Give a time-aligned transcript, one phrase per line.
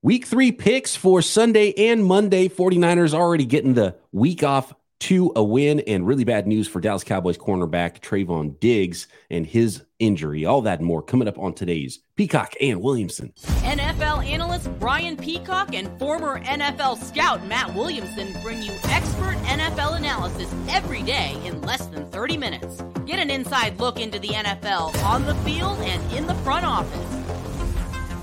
[0.00, 2.48] Week three picks for Sunday and Monday.
[2.48, 7.02] 49ers already getting the week off to a win, and really bad news for Dallas
[7.02, 10.44] Cowboys cornerback Trevon Diggs and his injury.
[10.44, 13.32] All that and more coming up on today's Peacock and Williamson.
[13.62, 20.52] NFL analyst Brian Peacock and former NFL scout Matt Williamson bring you expert NFL analysis
[20.68, 22.82] every day in less than 30 minutes.
[23.04, 27.27] Get an inside look into the NFL on the field and in the front office.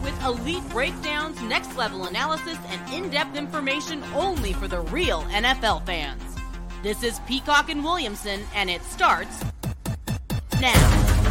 [0.06, 5.84] With elite breakdowns, next level analysis, and in depth information only for the real NFL
[5.84, 6.22] fans.
[6.84, 9.44] This is Peacock and Williamson, and it starts
[10.62, 11.26] now.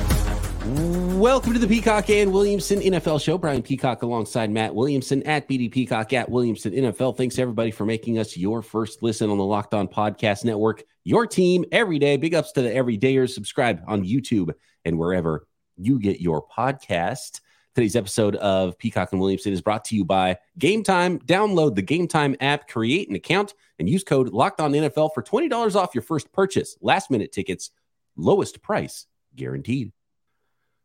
[1.17, 3.39] Welcome to the Peacock and Williamson NFL show.
[3.39, 7.17] Brian Peacock alongside Matt Williamson at BD Peacock at Williamson NFL.
[7.17, 10.83] Thanks everybody for making us your first listen on the Locked On Podcast Network.
[11.05, 12.17] Your team every day.
[12.17, 13.34] Big ups to the everydayers.
[13.34, 14.51] Subscribe on YouTube
[14.84, 17.39] and wherever you get your podcast.
[17.74, 21.19] Today's episode of Peacock and Williamson is brought to you by Game Time.
[21.19, 25.22] Download the Game Time app, create an account, and use code Locked On NFL for
[25.22, 26.77] twenty dollars off your first purchase.
[26.81, 27.70] Last minute tickets,
[28.14, 29.92] lowest price guaranteed.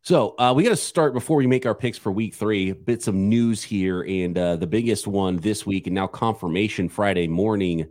[0.02, 2.72] So uh, we got to start before we make our picks for Week Three.
[2.72, 7.28] Bits of news here, and uh, the biggest one this week, and now confirmation Friday
[7.28, 7.88] morning.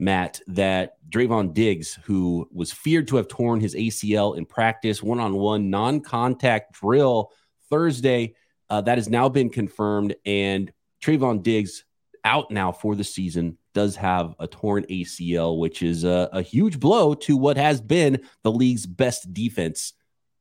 [0.00, 5.20] Matt, that Trevon Diggs, who was feared to have torn his ACL in practice, one
[5.20, 7.30] on one, non contact drill
[7.70, 8.34] Thursday,
[8.68, 10.14] uh, that has now been confirmed.
[10.24, 11.84] And Trevon Diggs
[12.24, 16.80] out now for the season does have a torn ACL, which is a, a huge
[16.80, 19.92] blow to what has been the league's best defense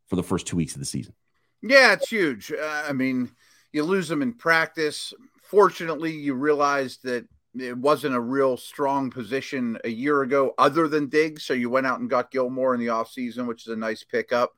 [0.08, 1.14] for the first two weeks of the season.
[1.62, 2.52] Yeah, it's huge.
[2.52, 3.30] Uh, I mean,
[3.72, 5.14] you lose them in practice.
[5.44, 11.10] Fortunately, you realized that it wasn't a real strong position a year ago other than
[11.10, 11.44] Diggs.
[11.44, 14.54] So you went out and got Gilmore in the offseason, which is a nice pickup.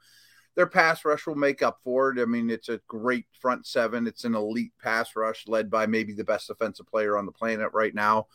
[0.56, 2.22] Their pass rush will make up for it.
[2.22, 4.06] I mean, it's a great front seven.
[4.06, 7.70] It's an elite pass rush led by maybe the best defensive player on the planet
[7.74, 8.28] right now.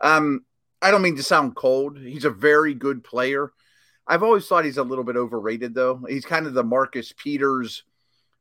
[0.00, 0.44] Um,
[0.82, 1.98] I don't mean to sound cold.
[1.98, 3.50] He's a very good player.
[4.06, 6.04] I've always thought he's a little bit overrated, though.
[6.06, 7.84] He's kind of the Marcus Peters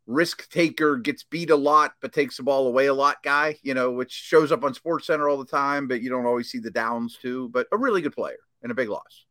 [0.06, 3.74] risk taker, gets beat a lot, but takes the ball away a lot guy, you
[3.74, 6.60] know, which shows up on Sports Center all the time, but you don't always see
[6.60, 7.50] the downs too.
[7.50, 9.26] But a really good player and a big loss.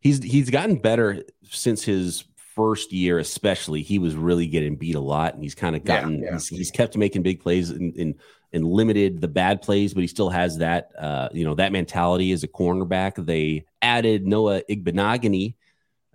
[0.00, 2.24] He's he's gotten better since his
[2.58, 3.82] first year, especially.
[3.82, 6.32] He was really getting beat a lot, and he's kind of gotten yeah, yeah.
[6.32, 8.16] He's, he's, kept making big plays and, and
[8.52, 12.32] and limited the bad plays, but he still has that uh, you know that mentality
[12.32, 13.24] as a cornerback.
[13.24, 15.54] They added Noah Igbinoghene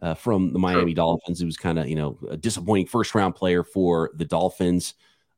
[0.02, 0.96] uh, from the Miami sure.
[0.96, 1.42] Dolphins.
[1.42, 4.96] It was kind of you know a disappointing first round player for the Dolphins.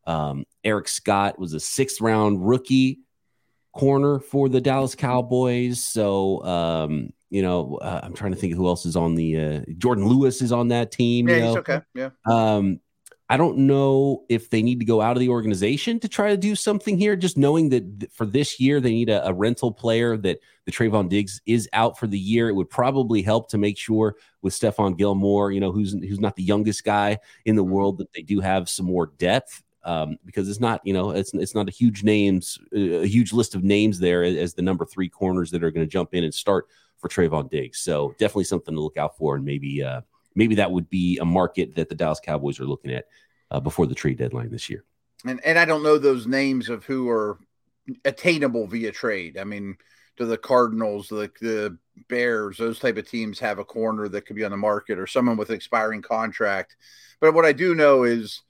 [0.08, 3.02] Um, Eric Scott was a sixth round rookie
[3.76, 5.84] corner for the Dallas Cowboys.
[5.84, 9.60] So um, you know, uh, I'm trying to think who else is on the uh,
[9.78, 11.28] Jourdan Lewis is on that team.
[11.28, 11.48] Yeah, you know?
[11.50, 11.82] he's okay.
[11.94, 12.10] Yeah.
[12.26, 12.80] Um,
[13.28, 16.38] I don't know if they need to go out of the organization to try to
[16.38, 17.16] do something here.
[17.16, 21.10] Just knowing that for this year they need a, a, rental player that the Trevon
[21.10, 24.96] Diggs is out for the year, it would probably help to make sure with Stephon
[24.96, 27.72] Gilmore, you know, who's who's not the youngest guy in the mm-hmm.
[27.72, 29.64] world, that they do have some more depth.
[29.86, 33.54] Um, because it's not, you know, it's it's not a huge names, a huge list
[33.54, 36.34] of names there as the number three corners that are going to jump in and
[36.34, 37.82] start for Trevon Diggs.
[37.82, 40.02] So definitely something to look out for, and maybe uh,
[40.34, 43.06] maybe that would be a market that the Dallas Cowboys are looking at
[43.52, 44.84] uh, before the trade deadline this year.
[45.24, 47.38] And and I don't know those names of who are
[48.06, 49.38] attainable via trade.
[49.38, 49.78] I mean,
[50.18, 51.78] do the Cardinals, the the
[52.10, 55.08] Bears, those type of teams have a corner that could be on the market or
[55.08, 56.76] someone with an expiring contract.
[57.22, 58.42] But what I do know is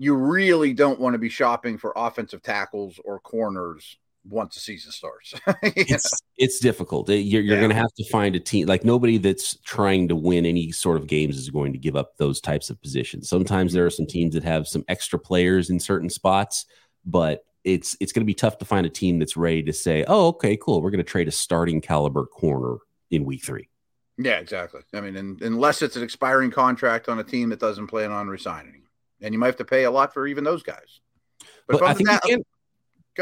[0.00, 4.92] you really don't want to be shopping for offensive tackles or corners once the season
[4.92, 5.34] starts.
[5.62, 7.10] it's it's difficult.
[7.10, 7.56] You're, you're yeah.
[7.56, 10.96] going to have to find a team like nobody that's trying to win any sort
[10.96, 13.28] of games is going to give up those types of positions.
[13.28, 16.64] Sometimes there are some teams that have some extra players in certain spots,
[17.04, 20.06] but it's it's going to be tough to find a team that's ready to say,
[20.08, 22.78] "Oh, okay, cool, we're going to trade a starting caliber corner
[23.10, 23.68] in week 3."
[24.16, 24.80] Yeah, exactly.
[24.94, 28.28] I mean, and, unless it's an expiring contract on a team that doesn't plan on
[28.28, 28.79] resigning,
[29.22, 31.00] and you might have to pay a lot for even those guys.
[31.66, 32.44] But, but I think that, you can,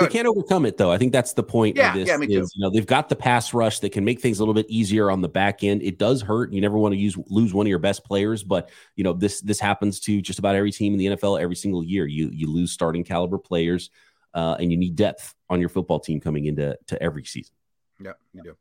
[0.01, 0.91] they can't overcome it though.
[0.91, 2.09] I think that's the point yeah, of this.
[2.09, 2.33] Yeah, me too.
[2.33, 5.11] You know, they've got the pass rush that can make things a little bit easier
[5.11, 5.83] on the back end.
[5.83, 6.53] It does hurt.
[6.53, 9.41] You never want to use lose one of your best players, but you know, this
[9.41, 12.07] this happens to just about every team in the NFL every single year.
[12.07, 13.91] You you lose starting caliber players,
[14.35, 17.55] uh, and you need depth on your football team coming into to every season.
[18.01, 18.57] Yeah, you do.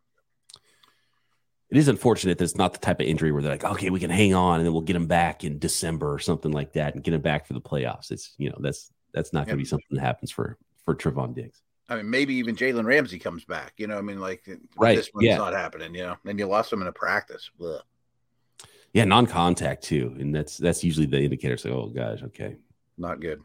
[1.69, 3.99] It is unfortunate that it's not the type of injury where they're like, okay, we
[3.99, 6.95] can hang on and then we'll get him back in December or something like that
[6.95, 8.09] and get him back for the playoffs.
[8.11, 11.35] It's you know, that's that's not going to be something that happens for for Trevon
[11.35, 11.61] Diggs.
[11.89, 13.73] I mean, maybe even Jalen Ramsey comes back.
[13.77, 14.47] You know, I mean, like
[14.77, 14.97] right.
[14.97, 15.37] this one's yeah.
[15.37, 15.93] not happening.
[15.93, 17.49] You know, and you lost him in a practice.
[17.61, 17.81] Ugh.
[18.93, 21.57] Yeah, non-contact too, and that's that's usually the indicator.
[21.57, 22.55] So, oh gosh, okay,
[22.97, 23.41] not good.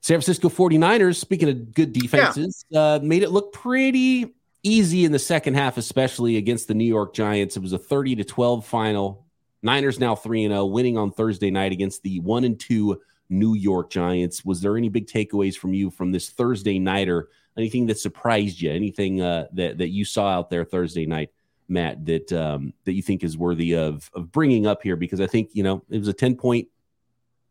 [0.00, 2.80] San Francisco 49ers, speaking of good defenses, yeah.
[2.80, 7.14] uh, made it look pretty easy in the second half, especially against the New York
[7.14, 7.56] Giants.
[7.56, 9.26] It was a 30 to 12 final.
[9.62, 13.54] Niners now 3 and 0, winning on Thursday night against the 1 and 2 New
[13.54, 14.44] York Giants.
[14.44, 17.28] Was there any big takeaways from you from this Thursday nighter?
[17.56, 18.70] Anything that surprised you?
[18.70, 21.30] Anything uh, that that you saw out there Thursday night,
[21.68, 24.96] Matt, that um, that you think is worthy of of bringing up here?
[24.96, 26.68] Because I think you know it was a 10 point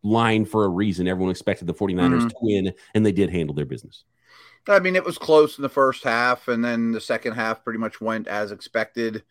[0.04, 1.08] line for a reason.
[1.08, 2.28] Everyone expected the 49ers mm-hmm.
[2.28, 4.04] to win, and they did handle their business.
[4.68, 7.80] I mean, it was close in the first half, and then the second half pretty
[7.80, 9.24] much went as expected.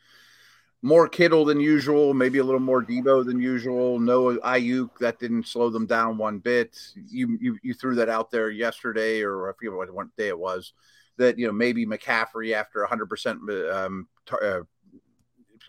[0.83, 4.01] More Kittle than usual, maybe a little more Deebo than usual.
[4.01, 6.77] No Aiyuk, that didn't slow them down one bit.
[6.95, 10.39] You you, you threw that out there yesterday, or I forget what, what day it
[10.39, 10.73] was.
[11.19, 13.41] That you know maybe McCaffrey after 100 percent
[13.71, 14.61] um, uh,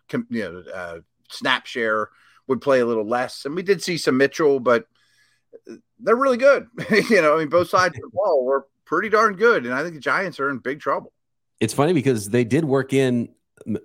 [0.09, 0.99] you know uh,
[1.29, 2.09] snap share
[2.47, 4.87] would play a little less, and we did see some Mitchell, but
[5.99, 6.67] they're really good.
[7.09, 9.83] you know, I mean, both sides of the ball were pretty darn good, and I
[9.83, 11.13] think the Giants are in big trouble.
[11.61, 13.29] It's funny because they did work in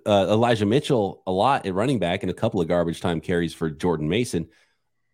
[0.05, 3.53] uh, Elijah Mitchell a lot at running back and a couple of garbage time carries
[3.53, 4.49] for Jordan Mason,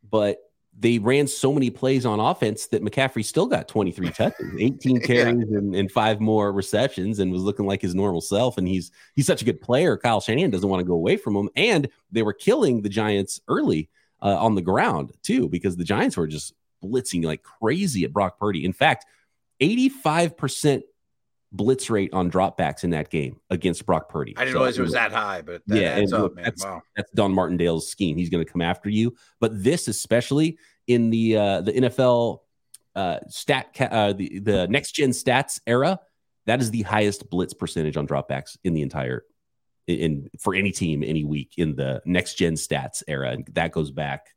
[0.10, 0.40] but
[0.76, 5.46] they ran so many plays on offense that McCaffrey still got 23 touches, 18 carries,
[5.48, 5.60] yeah.
[5.60, 8.58] and, and, five more receptions, and was looking like his normal self.
[8.58, 9.96] And he's he's such a good player.
[9.96, 13.42] Kyle Shanahan doesn't want to go away from him, and they were killing the Giants
[13.48, 13.92] early
[14.24, 18.40] uh, on the ground too because the Giants were just blitzing like crazy at Brock
[18.40, 18.66] Purdy.
[18.66, 19.06] In fact,
[19.64, 20.84] 85%
[21.52, 24.34] blitz rate on dropbacks in that game against Brock Purdy.
[24.36, 26.82] I didn't so, realize it was that high, but that yeah, and up, that's, wow.
[26.96, 28.18] that's Don Martindale's scheme.
[28.18, 29.16] He's going to come after you.
[29.40, 30.58] But this, especially
[30.88, 32.40] in the uh, the NFL
[32.96, 36.00] uh, stat uh, the the next gen stats era,
[36.46, 39.24] that is the highest blitz percentage on dropbacks in the entire
[39.88, 43.92] in for any team any week in the next gen stats era, and that goes
[43.92, 44.28] back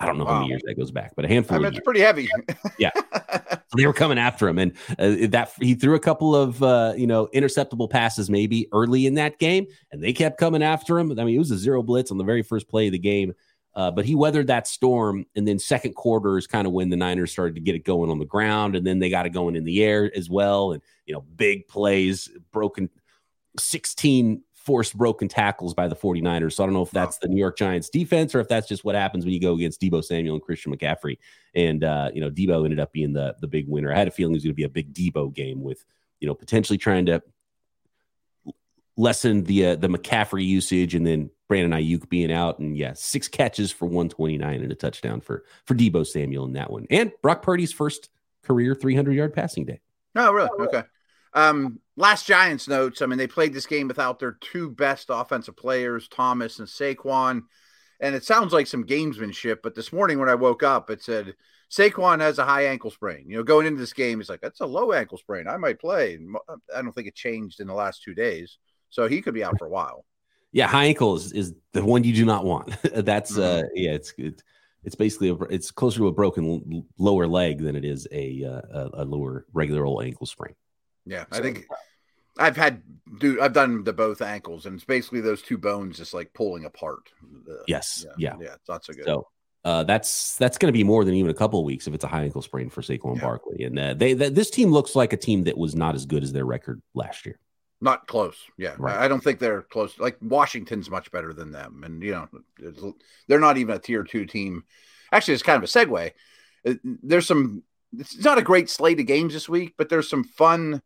[0.00, 0.32] I don't know wow.
[0.32, 1.56] how many years that goes back, but a handful.
[1.56, 1.84] I mean, it's years.
[1.84, 2.28] pretty heavy.
[2.78, 6.62] yeah, so they were coming after him, and uh, that he threw a couple of
[6.62, 10.98] uh, you know interceptable passes maybe early in that game, and they kept coming after
[10.98, 11.12] him.
[11.12, 13.34] I mean, it was a zero blitz on the very first play of the game,
[13.74, 15.26] uh, but he weathered that storm.
[15.36, 18.10] And then second quarter is kind of when the Niners started to get it going
[18.10, 20.82] on the ground, and then they got it going in the air as well, and
[21.06, 22.90] you know big plays, broken
[23.58, 26.54] sixteen forced broken tackles by the 49ers.
[26.54, 28.84] So I don't know if that's the New York Giants defense or if that's just
[28.84, 31.18] what happens when you go against Deebo Samuel and Christian McCaffrey.
[31.54, 33.92] And uh, you know, Deebo ended up being the the big winner.
[33.92, 35.84] I had a feeling it was going to be a big Deebo game with,
[36.20, 37.22] you know, potentially trying to
[38.96, 43.28] lessen the uh, the McCaffrey usage and then Brandon Aiyuk being out and yeah, six
[43.28, 46.86] catches for 129 and a touchdown for for Deebo Samuel in that one.
[46.90, 48.08] And Brock Purdy's first
[48.42, 49.80] career 300 yard passing day.
[50.16, 50.48] Oh, really?
[50.60, 50.84] Okay.
[51.34, 53.02] Um, last Giants notes.
[53.02, 57.42] I mean, they played this game without their two best offensive players, Thomas and Saquon.
[58.00, 61.34] And it sounds like some gamesmanship, but this morning when I woke up, it said
[61.70, 63.24] Saquon has a high ankle sprain.
[63.28, 65.48] You know, going into this game, he's like, that's a low ankle sprain.
[65.48, 66.18] I might play.
[66.74, 68.58] I don't think it changed in the last two days.
[68.90, 70.04] So he could be out for a while.
[70.52, 72.76] Yeah, high ankle is, is the one you do not want.
[72.94, 73.66] that's mm-hmm.
[73.66, 74.40] uh yeah, it's good.
[74.84, 78.88] It's basically a, it's closer to a broken lower leg than it is a uh,
[78.92, 80.54] a lower regular old ankle sprain.
[81.06, 81.66] Yeah, so, I think
[82.38, 82.82] I've had
[83.18, 86.64] dude, I've done the both ankles, and it's basically those two bones just like pulling
[86.64, 87.10] apart.
[87.48, 89.04] Uh, yes, yeah, yeah, it's not so good.
[89.04, 89.28] So
[89.64, 92.04] uh, that's that's going to be more than even a couple of weeks if it's
[92.04, 93.22] a high ankle sprain for Saquon yeah.
[93.22, 93.64] Barkley.
[93.64, 96.22] And uh, they, they this team looks like a team that was not as good
[96.22, 97.38] as their record last year.
[97.80, 98.36] Not close.
[98.58, 98.96] Yeah, right.
[98.96, 99.98] I don't think they're close.
[99.98, 102.84] Like Washington's much better than them, and you know
[103.26, 104.64] they're not even a tier two team.
[105.12, 106.12] Actually, it's kind of a segue.
[106.66, 107.62] Uh, there's some.
[107.96, 110.82] It's not a great slate of games this week, but there's some fun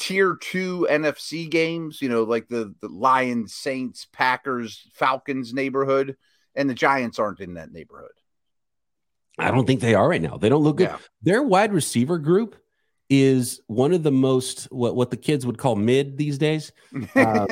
[0.00, 6.16] tier two NFC games, you know, like the, the Lions, Saints, Packers, Falcons neighborhood,
[6.56, 8.10] and the Giants aren't in that neighborhood.
[9.38, 10.36] I don't think they are right now.
[10.36, 10.88] They don't look good.
[10.88, 10.98] Yeah.
[11.22, 12.56] Their wide receiver group
[13.08, 16.72] is one of the most what what the kids would call mid these days.
[17.14, 17.46] Um,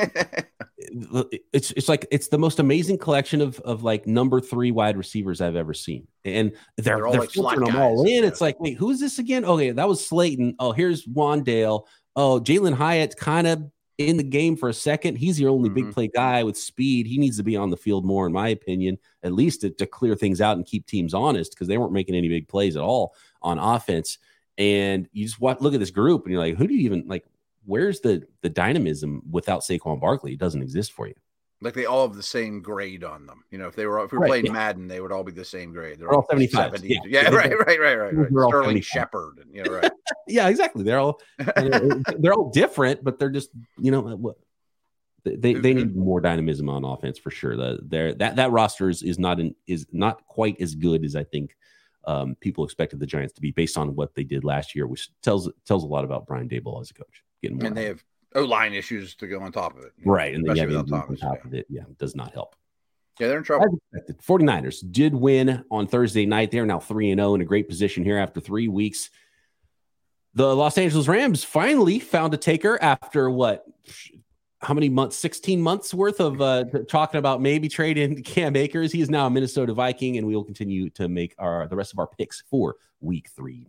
[1.53, 5.39] it's it's like it's the most amazing collection of of like number three wide receivers
[5.39, 8.23] I've ever seen, and they're they're, they're like filtering them all in.
[8.23, 8.29] Yeah.
[8.29, 9.45] It's like, wait, who's this again?
[9.45, 10.55] Okay, that was Slayton.
[10.57, 11.85] Oh, here's Wan'Dale
[12.19, 13.63] oh, Jalin Hyatt's kind of
[13.97, 15.15] in the game for a second.
[15.17, 15.85] He's your only mm-hmm.
[15.85, 17.07] big play guy with speed.
[17.07, 19.85] He needs to be on the field more, in my opinion, at least to, to
[19.85, 22.83] clear things out and keep teams honest because they weren't making any big plays at
[22.83, 24.17] all on offense.
[24.57, 27.05] And you just watch, look at this group and you're like, who do you even
[27.07, 27.23] like?
[27.65, 30.33] Where's the the dynamism without Saquon Barkley?
[30.33, 31.15] It doesn't exist for you.
[31.61, 33.43] Like they all have the same grade on them.
[33.51, 34.53] You know, if they were if we were right, playing yeah.
[34.53, 35.99] Madden, they would all be the same grade.
[35.99, 36.71] They're, all 75.
[36.75, 36.87] 70.
[36.87, 36.99] Yeah.
[37.05, 38.13] yeah, right, right, right, right.
[38.15, 38.47] right.
[38.47, 39.39] Sterling Shepard.
[39.39, 39.91] And, know, right.
[40.27, 40.83] yeah, exactly.
[40.83, 41.19] They're all
[42.17, 44.37] they're all different, but they're just, you know, what
[45.25, 47.57] they, they need more dynamism on offense for sure.
[47.57, 51.15] The there that that roster is, is not in, is not quite as good as
[51.15, 51.57] I think
[52.05, 55.09] um, people expected the Giants to be based on what they did last year, which
[55.21, 57.23] tells tells a lot about Brian Daboll as a coach.
[57.41, 58.03] Getting and they have
[58.35, 60.35] O line issues to go on top of it, right?
[60.35, 61.33] And then yeah, on top yeah.
[61.43, 62.55] of it, yeah, does not help.
[63.19, 63.79] Yeah, they're in trouble.
[64.23, 66.51] 49ers did win on Thursday night.
[66.51, 69.09] They're now 3 and 0 in a great position here after three weeks.
[70.35, 73.65] The Los Angeles Rams finally found a taker after what?
[74.61, 75.17] How many months?
[75.17, 78.91] 16 months worth of uh, talking about maybe trading Cam Akers.
[78.91, 81.91] He is now a Minnesota Viking, and we will continue to make our the rest
[81.91, 83.67] of our picks for week three.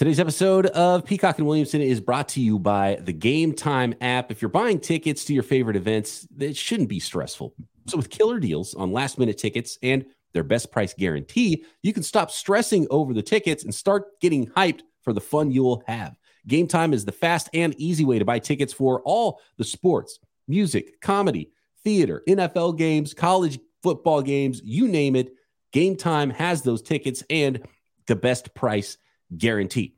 [0.00, 4.30] Today's episode of Peacock and Williamson is brought to you by the Game Time app.
[4.30, 7.52] If you're buying tickets to your favorite events, it shouldn't be stressful.
[7.86, 12.02] So, with killer deals on last minute tickets and their best price guarantee, you can
[12.02, 16.16] stop stressing over the tickets and start getting hyped for the fun you'll have.
[16.46, 20.18] Game Time is the fast and easy way to buy tickets for all the sports,
[20.48, 21.50] music, comedy,
[21.84, 25.34] theater, NFL games, college football games, you name it.
[25.72, 27.68] Game Time has those tickets and
[28.06, 28.96] the best price
[29.36, 29.94] guarantee.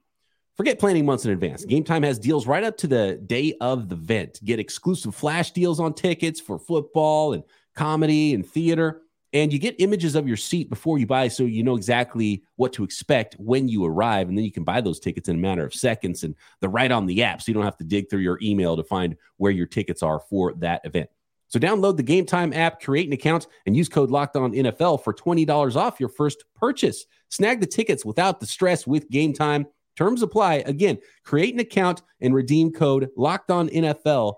[0.57, 1.65] Forget planning months in advance.
[1.65, 4.39] Game Time has deals right up to the day of the event.
[4.45, 7.43] Get exclusive flash deals on tickets for football and
[7.75, 9.03] comedy and theater.
[9.33, 12.75] And you get images of your seat before you buy so you know exactly what
[12.75, 14.29] to expect when you arrive.
[14.29, 16.23] And then you can buy those tickets in a matter of seconds.
[16.23, 17.41] And they're right on the app.
[17.41, 20.21] So you don't have to dig through your email to find where your tickets are
[20.21, 21.09] for that event.
[21.49, 25.05] So download the Game Time app, create an account, and use code Locked On NFL
[25.05, 27.05] for twenty dollars off your first purchase.
[27.33, 29.67] Snag the tickets without the stress with Game Time.
[29.97, 30.57] Terms apply.
[30.67, 34.35] Again, create an account and redeem code Locked On NFL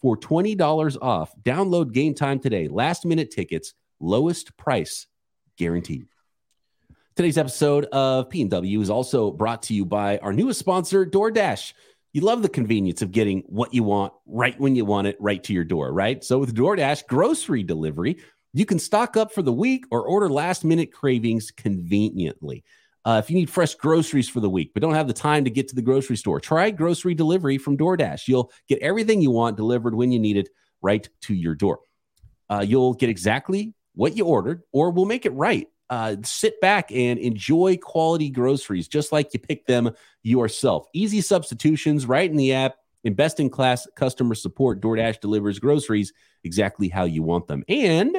[0.00, 1.32] for twenty dollars off.
[1.42, 2.68] Download Game Time today.
[2.68, 5.08] Last minute tickets, lowest price
[5.58, 6.06] guaranteed.
[7.16, 11.72] Today's episode of P&W is also brought to you by our newest sponsor, DoorDash.
[12.12, 15.42] You love the convenience of getting what you want right when you want it right
[15.44, 16.22] to your door, right?
[16.22, 18.18] So with DoorDash grocery delivery,
[18.54, 22.64] you can stock up for the week or order last minute cravings conveniently.
[23.04, 25.50] Uh, if you need fresh groceries for the week but don't have the time to
[25.50, 28.26] get to the grocery store, try grocery delivery from DoorDash.
[28.26, 30.48] You'll get everything you want delivered when you need it
[30.80, 31.80] right to your door.
[32.48, 36.90] Uh, you'll get exactly what you ordered, or we'll make it right uh, sit back
[36.92, 39.90] and enjoy quality groceries just like you pick them
[40.22, 40.86] yourself.
[40.94, 42.76] Easy substitutions right in the app.
[43.04, 47.62] In best in class customer support, DoorDash delivers groceries exactly how you want them.
[47.68, 48.16] And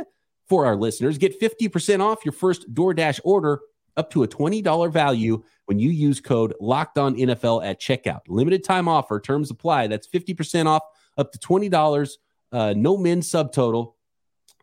[0.47, 3.61] for our listeners, get 50% off your first DoorDash order
[3.97, 8.21] up to a $20 value when you use code locked on NFL at checkout.
[8.27, 9.87] Limited time offer, terms apply.
[9.87, 10.83] That's 50% off
[11.17, 12.11] up to $20,
[12.51, 13.93] uh, no min subtotal,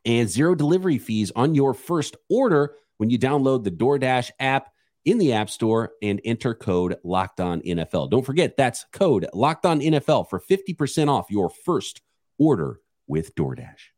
[0.04, 4.68] and zero delivery fees on your first order when you download the DoorDash app
[5.04, 8.10] in the App Store and enter code Locked On NFL.
[8.10, 12.02] Don't forget that's code Locked On NFL for 50% off your first
[12.38, 13.91] order with DoorDash.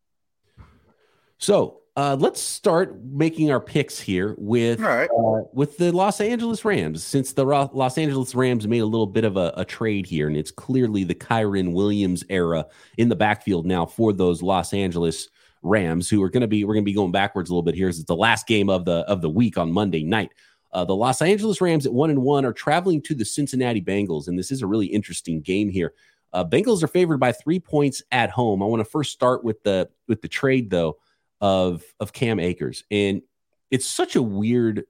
[1.44, 5.10] So uh, let's start making our picks here with right.
[5.10, 7.04] uh, with the Los Angeles Rams.
[7.04, 10.26] Since the Ro- Los Angeles Rams made a little bit of a, a, trade here,
[10.26, 12.64] and it's clearly the Kyren Williams era
[12.96, 15.28] in the backfield now for those Los Angeles
[15.60, 17.74] Rams, who are going to be we're going to be going backwards a little bit
[17.74, 17.90] here.
[17.90, 20.30] As it's the last game of the of the week on Monday night.
[20.72, 24.28] Uh, the Los Angeles Rams at one and one are traveling to the Cincinnati Bengals,
[24.28, 25.92] and this is a really interesting game here.
[26.32, 28.62] Uh, Bengals are favored by three points at home.
[28.62, 30.96] I want to first start with the with the trade though
[31.40, 33.22] of of Cam Akers, and
[33.70, 34.84] it's such a weird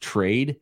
[0.00, 0.56] trade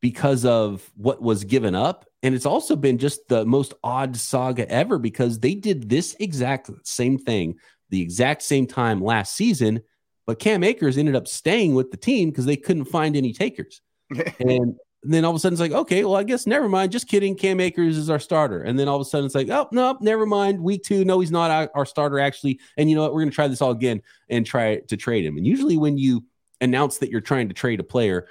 [0.00, 2.06] because of what was given up.
[2.22, 6.70] And it's also been just the most odd saga ever because they did this exact
[6.84, 7.56] same thing
[7.90, 9.82] the exact same time last season,
[10.26, 13.80] but Cam Akers ended up staying with the team because they couldn't find any takers.
[14.40, 16.92] and then all of a sudden it's like, okay, well, I guess never mind.
[16.92, 17.36] Just kidding.
[17.36, 18.62] Cam Akers is our starter.
[18.62, 20.60] And then all of a sudden it's like, oh, no, never mind.
[20.60, 22.58] Week two, no, he's not our, our starter actually.
[22.76, 23.12] And you know what?
[23.12, 25.36] We're going to try this all again and try to trade him.
[25.36, 26.24] And usually when you
[26.60, 28.26] announce that you're trying to trade a player,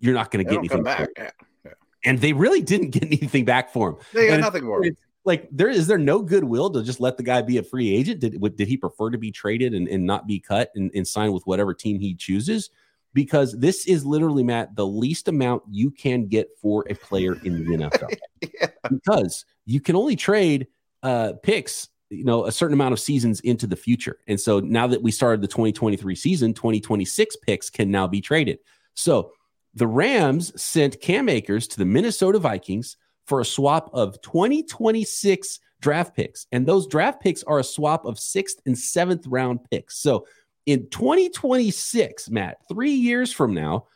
[0.00, 1.10] you're not going to get anything back.
[1.16, 1.30] Yeah.
[1.64, 1.72] Yeah.
[2.04, 3.96] And they really didn't get anything back for him.
[4.12, 4.96] They got and nothing for him
[5.28, 8.20] like there is there no goodwill to just let the guy be a free agent?
[8.20, 11.32] Did did he prefer to be traded and, and not be cut and, and sign
[11.32, 12.70] with whatever team he chooses?
[13.14, 17.64] Because this is literally Matt the least amount you can get for a player in
[17.64, 18.16] the NFL.
[18.54, 18.68] yeah.
[18.90, 20.66] Because you can only trade
[21.02, 24.18] uh picks you know a certain amount of seasons into the future.
[24.26, 28.58] And so now that we started the 2023 season, 2026 picks can now be traded.
[28.94, 29.32] So
[29.74, 32.96] the Rams sent Cam Akers to the Minnesota Vikings
[33.26, 36.46] for a swap of 2026 draft picks.
[36.50, 39.98] And those draft picks are a swap of sixth and seventh round picks.
[39.98, 40.26] So
[40.68, 43.86] in 2026, Matt, three years from now,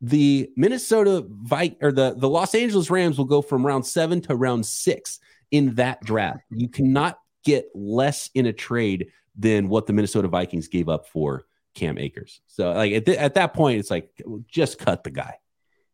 [0.00, 4.36] the Minnesota Vi- or the, the Los Angeles Rams will go from round seven to
[4.36, 5.18] round six
[5.50, 6.44] in that draft.
[6.50, 11.46] You cannot get less in a trade than what the Minnesota Vikings gave up for
[11.74, 12.40] Cam Akers.
[12.46, 14.12] So like at, th- at that point, it's like
[14.46, 15.34] just cut the guy.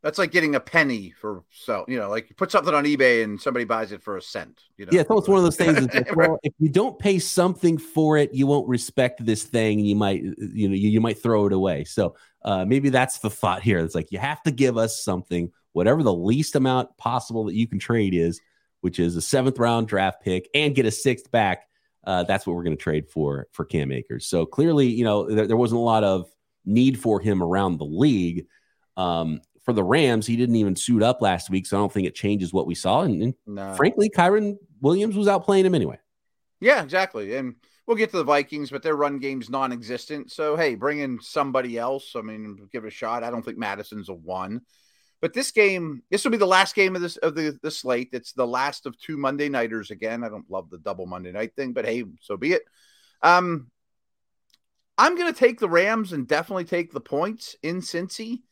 [0.03, 3.23] That's like getting a penny for so you know, like you put something on eBay
[3.23, 4.61] and somebody buys it for a cent.
[4.77, 5.93] You know, yeah, it's one of those things.
[5.93, 9.79] Like, well, if you don't pay something for it, you won't respect this thing.
[9.79, 11.83] You might, you know, you, you might throw it away.
[11.83, 13.79] So uh, maybe that's the thought here.
[13.79, 17.67] It's like you have to give us something, whatever the least amount possible that you
[17.67, 18.39] can trade is,
[18.81, 21.67] which is a seventh round draft pick and get a sixth back.
[22.05, 24.27] Uh, that's what we're going to trade for for Cam Akers.
[24.27, 26.29] So clearly, you know, there, there wasn't a lot of
[26.65, 28.45] need for him around the league.
[28.95, 32.07] Um, for the Rams, he didn't even suit up last week, so I don't think
[32.07, 33.01] it changes what we saw.
[33.01, 33.73] And, and no.
[33.73, 35.99] frankly, Kyren Williams was out playing him anyway.
[36.61, 37.35] Yeah, exactly.
[37.35, 37.55] And
[37.85, 40.31] we'll get to the Vikings, but their run game's non-existent.
[40.31, 42.13] So hey, bring in somebody else.
[42.15, 43.25] I mean, give it a shot.
[43.25, 44.61] I don't think Mattison's a one.
[45.19, 48.11] But this game, this will be the last game of this of the, the slate.
[48.13, 50.23] It's the last of two Monday nighters again.
[50.23, 52.61] I don't love the double Monday night thing, but hey, so be it.
[53.21, 53.69] Um,
[54.97, 58.43] I'm gonna take the Rams and definitely take the points in Cincy.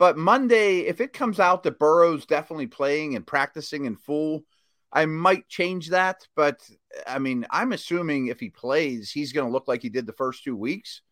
[0.00, 4.44] But Monday, if it comes out that Burrow's definitely playing and practicing in full,
[4.90, 6.26] I might change that.
[6.34, 6.66] But
[7.06, 10.14] I mean, I'm assuming if he plays, he's going to look like he did the
[10.14, 11.02] first two weeks,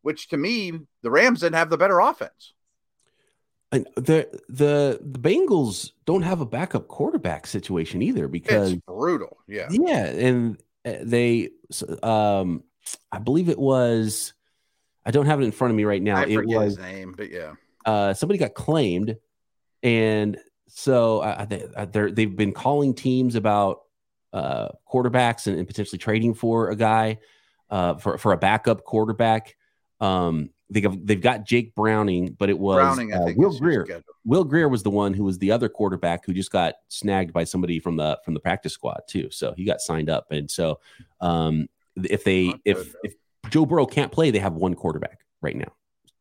[0.00, 2.54] which to me, the Rams didn't have the better offense.
[3.70, 9.36] And the the the Bengals don't have a backup quarterback situation either because it's brutal.
[9.46, 11.50] Yeah, yeah, and uh, they,
[12.02, 12.64] um,
[13.12, 14.32] I believe it was.
[15.04, 16.16] I don't have it in front of me right now.
[16.16, 17.52] I it was, his name, but yeah,
[17.88, 19.16] uh, somebody got claimed,
[19.82, 23.80] and so uh, they, uh, they've been calling teams about
[24.34, 27.18] uh, quarterbacks and, and, potentially trading for a guy
[27.70, 29.56] uh, for for a backup quarterback.
[30.00, 34.02] Um, they have, they've got Jake Browning, but it was Browning, uh, Will Grier.
[34.26, 37.44] Will Grier was the one who was the other quarterback who just got snagged by
[37.44, 39.30] somebody from the from the practice squad too.
[39.30, 40.80] So he got signed up, and so
[41.22, 43.14] um, if they if if
[43.48, 45.72] Joe Burrow can't play, they have one quarterback right now.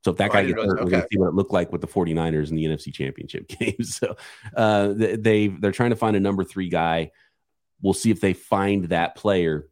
[0.03, 0.83] So if that oh, guy gets hurt, okay.
[0.83, 3.47] we're going to see what it looked like with the 49ers in the NFC Championship
[3.59, 3.83] game.
[3.83, 4.15] So
[4.55, 7.11] uh, they they're trying to find a number three guy.
[7.81, 9.69] We'll see if they find that player.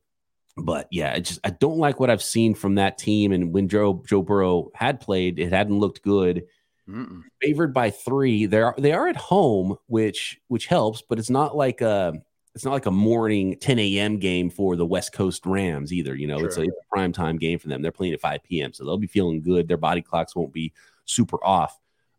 [0.57, 3.31] But yeah, I just I don't like what I've seen from that team.
[3.31, 6.45] And when Joe Joe Burrow had played, it hadn't looked good.
[6.89, 7.23] Mm-mm.
[7.41, 11.57] Favored by three, they are they are at home, which which helps, but it's not
[11.57, 12.13] like a
[12.55, 14.17] it's not like a morning 10 a.m.
[14.17, 16.15] game for the West Coast Rams either.
[16.15, 16.47] You know, sure.
[16.47, 17.81] it's, a, it's a prime time game for them.
[17.81, 19.67] They're playing at 5 p.m., so they'll be feeling good.
[19.67, 21.77] Their body clocks won't be super off.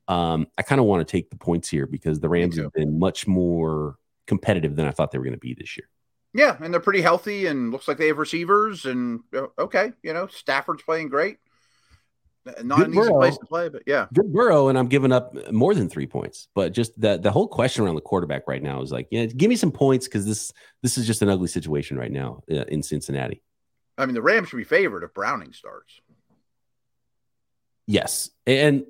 [0.09, 2.99] Um, I kind of want to take the points here because the Rams have been
[2.99, 3.97] much more
[4.27, 5.89] competitive than I thought they were going to be this year.
[6.35, 10.13] Yeah, and they're pretty healthy and looks like they have receivers and uh, okay, you
[10.13, 11.39] know, Stafford's playing great.
[12.63, 14.07] Not good an easy place to play, but yeah.
[14.15, 16.47] Good Burrow, and I'm giving up more than three points.
[16.55, 19.49] But just the the whole question around the quarterback right now is like, yeah, give
[19.49, 22.83] me some points because this this is just an ugly situation right now uh, in
[22.83, 23.43] Cincinnati.
[23.99, 26.01] I mean, the Rams should be favored if Browning starts.
[27.89, 28.85] Yes, and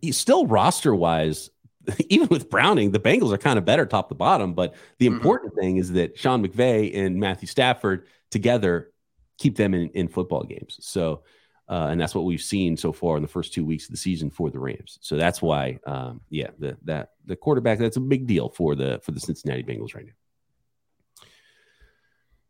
[0.00, 1.50] th- still roster wise,
[2.08, 4.54] even with Browning, the Bengals are kind of better top to bottom.
[4.54, 5.16] But the mm-hmm.
[5.16, 5.60] important mm-hmm.
[5.60, 8.92] thing is that Sean McVay and Matthew Stafford together
[9.38, 10.78] keep them in, in football games.
[10.80, 11.24] So
[11.68, 13.96] uh, and that's what we've seen so far in the first two weeks of the
[13.96, 14.98] season for the Rams.
[15.00, 19.00] So that's why, um, yeah, the that the quarterback that's a big deal for the
[19.02, 20.12] for the Cincinnati Bengals right now.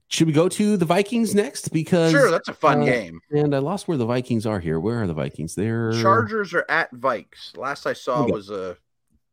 [0.09, 1.69] Should we go to the Vikings next?
[1.69, 3.21] Because sure, that's a fun uh, game.
[3.31, 4.79] And I lost where the Vikings are here.
[4.79, 5.55] Where are the Vikings?
[5.55, 7.57] They're Chargers are at Vikes.
[7.57, 8.77] Last I saw was a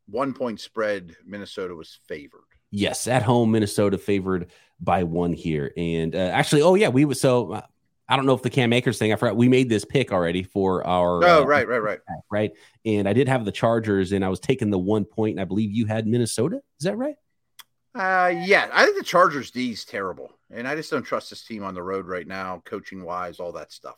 [0.07, 1.15] one point spread.
[1.25, 2.41] Minnesota was favored.
[2.69, 5.73] Yes, at home, Minnesota favored by one here.
[5.75, 7.61] And uh, actually, oh yeah, we was so uh,
[8.11, 9.13] I don't know if the Cam Akers thing.
[9.13, 11.23] I forgot we made this pick already for our.
[11.23, 12.51] Oh, uh, right, right, right, right.
[12.83, 15.45] And I did have the Chargers, and I was taking the one point, and I
[15.45, 16.57] believe you had Minnesota.
[16.77, 17.15] Is that right?
[17.95, 18.69] Uh, yeah.
[18.73, 21.73] I think the Chargers D is terrible, and I just don't trust this team on
[21.73, 23.95] the road right now, coaching wise, all that stuff.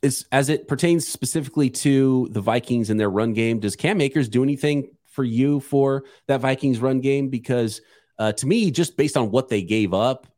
[0.00, 3.58] Is as it pertains specifically to the Vikings and their run game.
[3.58, 7.30] Does Cam Akers do anything for you for that Vikings run game?
[7.30, 7.80] Because
[8.16, 10.28] uh, to me, just based on what they gave up,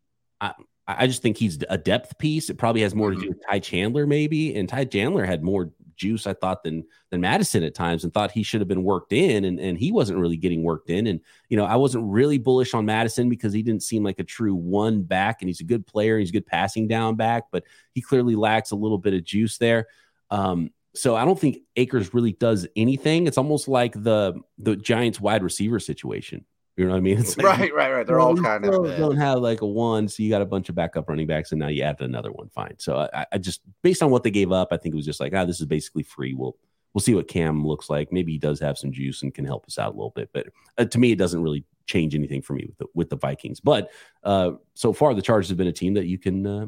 [0.41, 0.55] I,
[0.89, 2.49] I just think he's a depth piece.
[2.49, 3.21] It probably has more mm-hmm.
[3.21, 3.39] to do mm-hmm.
[3.39, 4.57] with Ty Chandler, maybe.
[4.57, 8.31] And Ty Chandler had more juice, I thought, than than Mattison at times, and thought
[8.31, 11.07] he should have been worked in, and and he wasn't really getting worked in.
[11.07, 11.21] And
[11.51, 14.55] you know, I wasn't really bullish on Mattison because he didn't seem like a true
[14.55, 18.01] one back, and he's a good player, he's a good passing down back, but he
[18.01, 19.89] clearly lacks a little bit of juice there.
[20.31, 23.27] Um, so I don't think Akers really does anything.
[23.27, 26.47] It's almost like the the Giants wide receiver situation.
[26.79, 27.25] You know what I mean?
[27.39, 28.07] Like, right, right, right.
[28.07, 30.77] They're all kind of don't have like a one, so you got a bunch of
[30.77, 32.49] backup running backs, and now you added another one.
[32.51, 32.77] Fine.
[32.79, 35.19] So I, I just based on what they gave up, I think it was just
[35.19, 36.35] like, ah, this is basically free.
[36.35, 36.57] We'll
[36.95, 38.13] we'll see what Cam looks like.
[38.13, 40.47] Maybe he does have some juice and can help us out a little bit, but
[40.79, 43.59] uh, to me, it doesn't really change anything for me with the with the Vikings.
[43.59, 43.91] But
[44.23, 46.67] uh, so far, the Chargers have been a team that you can uh,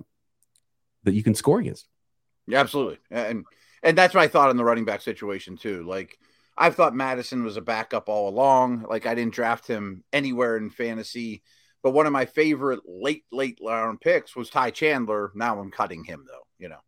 [1.05, 1.87] that you can score against.
[2.49, 2.99] Yeah, absolutely.
[3.13, 3.45] And
[3.85, 5.85] and that's my thought on the running back situation too.
[5.85, 6.19] Like
[6.61, 8.85] I've thought Mattison was a backup all along.
[8.87, 11.43] Like I didn't draft him anywhere in fantasy,
[11.83, 15.33] but one of my favorite late late round picks was Ty Chandler.
[15.35, 16.81] Now I'm cutting him though, you know.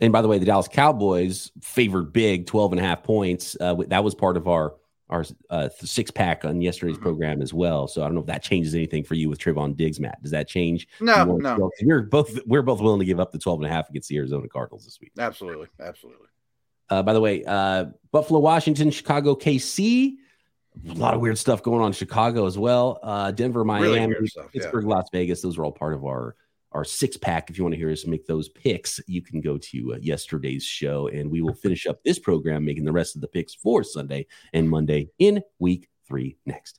[0.00, 3.58] And by the way, the Dallas Cowboys favored big 12 and a half points.
[3.60, 4.74] Uh, that was part of our
[5.10, 7.04] our uh, six pack on yesterday's mm-hmm.
[7.04, 7.86] program as well.
[7.86, 10.20] So I don't know if that changes anything for you with Trevon Diggs, Matt.
[10.22, 10.88] Does that change?
[10.98, 11.70] No, no.
[11.82, 14.16] We're both we're both willing to give up the 12 and a half against the
[14.16, 15.12] Arizona Cardinals this week.
[15.18, 15.68] Absolutely.
[15.78, 16.28] Absolutely.
[16.88, 20.14] Uh, by the way, uh, Buffalo, Washington, Chicago, KC.
[20.90, 22.98] A lot of weird stuff going on in Chicago as well.
[23.02, 24.94] Uh, Denver, Miami, really stuff, Pittsburgh, yeah.
[24.94, 25.40] Las Vegas.
[25.40, 26.36] Those are all part of our
[26.72, 27.48] our six pack.
[27.48, 30.64] If you want to hear us make those picks, you can go to uh, yesterday's
[30.64, 33.82] show, and we will finish up this program making the rest of the picks for
[33.82, 36.78] Sunday and Monday in week three next.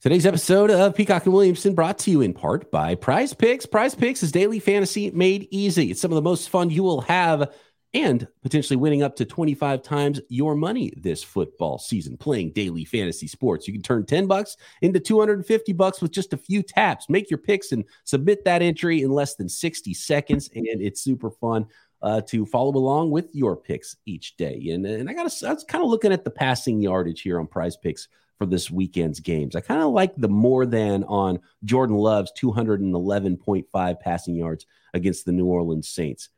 [0.00, 3.64] Today's episode of Peacock and Williamson brought to you in part by Prize Picks.
[3.64, 5.90] Prize Picks is daily fantasy made easy.
[5.90, 7.54] It's some of the most fun you will have
[7.94, 13.28] and potentially winning up to 25 times your money this football season playing daily fantasy
[13.28, 13.66] sports.
[13.66, 17.08] You can turn 10 bucks into 250 bucks with just a few taps.
[17.08, 21.30] Make your picks and submit that entry in less than 60 seconds and it's super
[21.30, 21.66] fun.
[22.02, 24.68] Uh, to follow along with your picks each day.
[24.72, 27.46] And, and I got I was kind of looking at the passing yardage here on
[27.46, 29.56] prize picks for this weekend's games.
[29.56, 35.32] I kind of like the more than on Jordan Love's 211.5 passing yards against the
[35.32, 36.28] New Orleans Saints.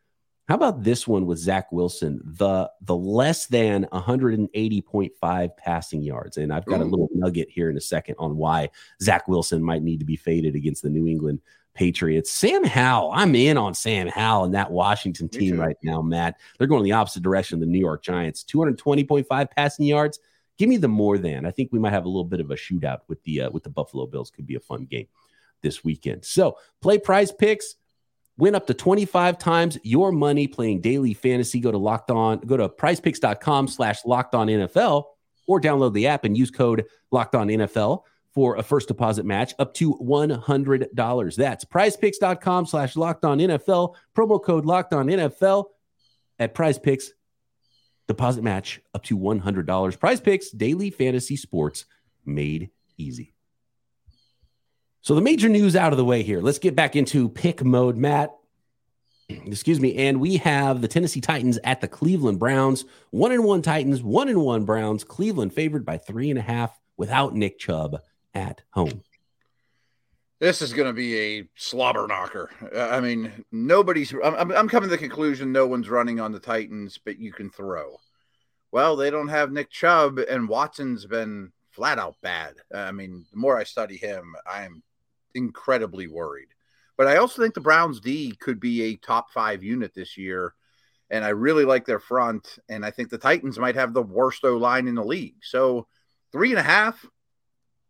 [0.49, 6.37] How about this one with Zach Wilson, the the less than 180.5 passing yards?
[6.37, 6.85] And I've got Ooh.
[6.85, 8.71] a little nugget here in a second on why
[9.03, 11.41] Zach Wilson might need to be faded against the New England
[11.75, 12.31] Patriots.
[12.31, 16.37] Sam Howell, I'm in on Sam Howell and that Washington team right now, Matt.
[16.59, 18.45] They're going the opposite direction of the New York Giants.
[18.45, 20.21] 220.5 passing yards.
[20.59, 21.45] Give me the more than.
[21.45, 23.65] I think we might have a little bit of a shootout with the uh, with
[23.65, 24.31] the Buffalo Bills.
[24.31, 25.09] Could be a fun game
[25.61, 26.25] this weekend.
[26.25, 27.75] So play prize picks
[28.39, 31.61] Win up to 25 times your money playing daily fantasy.
[31.61, 35.05] Go to locked on, go to prizepicks.com slash locked on NFL
[35.47, 38.03] or download the app and use code locked on NFL
[38.35, 41.37] for a first deposit match up to $100.
[41.37, 45.65] That's prizepicks.com slash locked on NFL, promo code locked on NFL
[46.39, 47.07] at prizepicks.
[48.09, 49.99] Deposit match up to $100.
[49.99, 51.87] Prize picks, daily fantasy sports
[52.25, 53.36] made easy.
[55.07, 56.41] So the major news out of the way here.
[56.41, 58.35] Let's get back into pick mode, Matt.
[59.29, 59.95] Excuse me.
[59.95, 62.85] And we have the Tennessee Titans at the Cleveland Browns.
[63.11, 65.05] One and one Titans, one and one Browns.
[65.05, 68.01] Cleveland favored by three and a half without Nick Chubb
[68.35, 69.05] at home.
[70.41, 72.51] This is going to be a slobber knocker.
[72.77, 74.13] I mean, nobody's.
[74.13, 77.49] I'm, I'm coming to the conclusion no one's running on the Titans, but you can
[77.49, 77.97] throw.
[78.73, 82.57] Well, they don't have Nick Chubb, and Watson's been flat out bad.
[82.75, 84.83] I mean, the more I study him, I'm
[85.37, 86.49] incredibly worried.
[86.97, 90.55] But I also think the Browns D could be a top five unit this year.
[91.11, 92.59] And I really like their front.
[92.69, 95.37] And I think the Titans might have the worst O line in the league.
[95.43, 95.87] So
[96.33, 97.05] three and a half,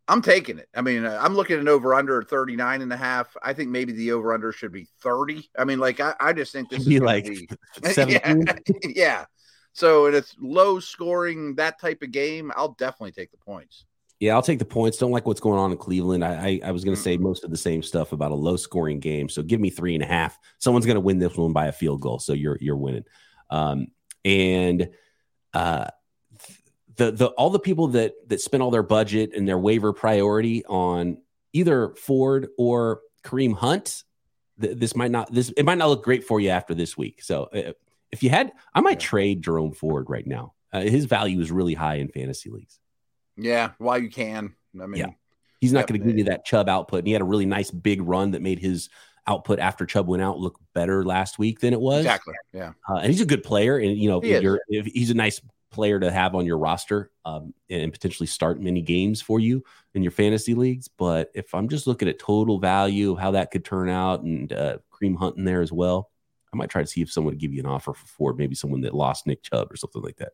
[0.07, 0.69] I'm taking it.
[0.75, 3.35] I mean, uh, I'm looking at over under 39 and a half.
[3.41, 5.49] I think maybe the over under should be 30.
[5.57, 7.49] I mean, like, I, I just think this be like be,
[7.97, 8.35] yeah,
[8.83, 9.25] yeah.
[9.73, 13.85] So it's low scoring, that type of game, I'll definitely take the points.
[14.19, 14.97] Yeah, I'll take the points.
[14.97, 16.25] Don't like what's going on in Cleveland.
[16.25, 18.55] I I, I was going to say most of the same stuff about a low
[18.55, 19.29] scoring game.
[19.29, 20.37] So give me three and a half.
[20.57, 22.19] Someone's going to win this one by a field goal.
[22.19, 23.05] So you're you're winning.
[23.49, 23.87] Um,
[24.25, 24.89] and
[25.53, 25.87] uh,
[26.95, 30.65] the the all the people that that spent all their budget and their waiver priority
[30.65, 31.17] on
[31.53, 34.03] either Ford or Kareem Hunt,
[34.59, 37.21] th- this might not this it might not look great for you after this week.
[37.21, 37.73] So uh,
[38.11, 39.07] if you had, I might yeah.
[39.07, 40.53] trade Jerome Ford right now.
[40.73, 42.79] Uh, his value is really high in fantasy leagues.
[43.37, 44.55] Yeah, while you can.
[44.81, 45.09] I mean, yeah.
[45.61, 46.99] he's not going to give you that Chubb output.
[46.99, 48.89] And he had a really nice big run that made his
[49.27, 51.99] output after Chubb went out look better last week than it was.
[51.99, 52.33] Exactly.
[52.53, 52.73] Yeah.
[52.89, 53.77] Uh, and he's a good player.
[53.77, 57.91] And, you know, he he's a nice player to have on your roster um, and
[57.91, 60.87] potentially start many games for you in your fantasy leagues.
[60.87, 64.77] But if I'm just looking at total value, how that could turn out, and uh,
[64.91, 66.09] Kareem Hunt in there as well,
[66.53, 68.55] I might try to see if someone would give you an offer for Ford, maybe
[68.55, 70.31] someone that lost Nick Chubb or something like that.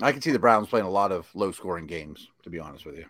[0.00, 2.84] I can see the Browns playing a lot of low scoring games, to be honest
[2.84, 3.06] with you.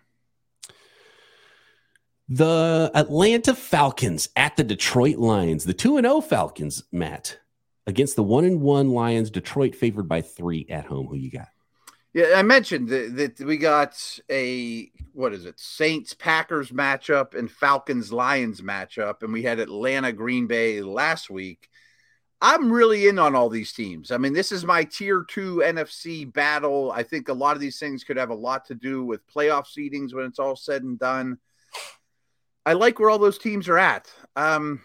[2.27, 7.39] The Atlanta Falcons at the Detroit Lions, the 2 0 Falcons, Matt,
[7.85, 11.07] against the 1 1 Lions, Detroit favored by three at home.
[11.07, 11.47] Who you got?
[12.13, 17.51] Yeah, I mentioned that, that we got a what is it, Saints Packers matchup and
[17.51, 21.69] Falcons Lions matchup, and we had Atlanta Green Bay last week.
[22.47, 24.11] I'm really in on all these teams.
[24.11, 26.91] I mean, this is my tier two NFC battle.
[26.91, 29.65] I think a lot of these things could have a lot to do with playoff
[29.65, 31.39] seedings when it's all said and done.
[32.63, 34.11] I like where all those teams are at.
[34.35, 34.81] Um,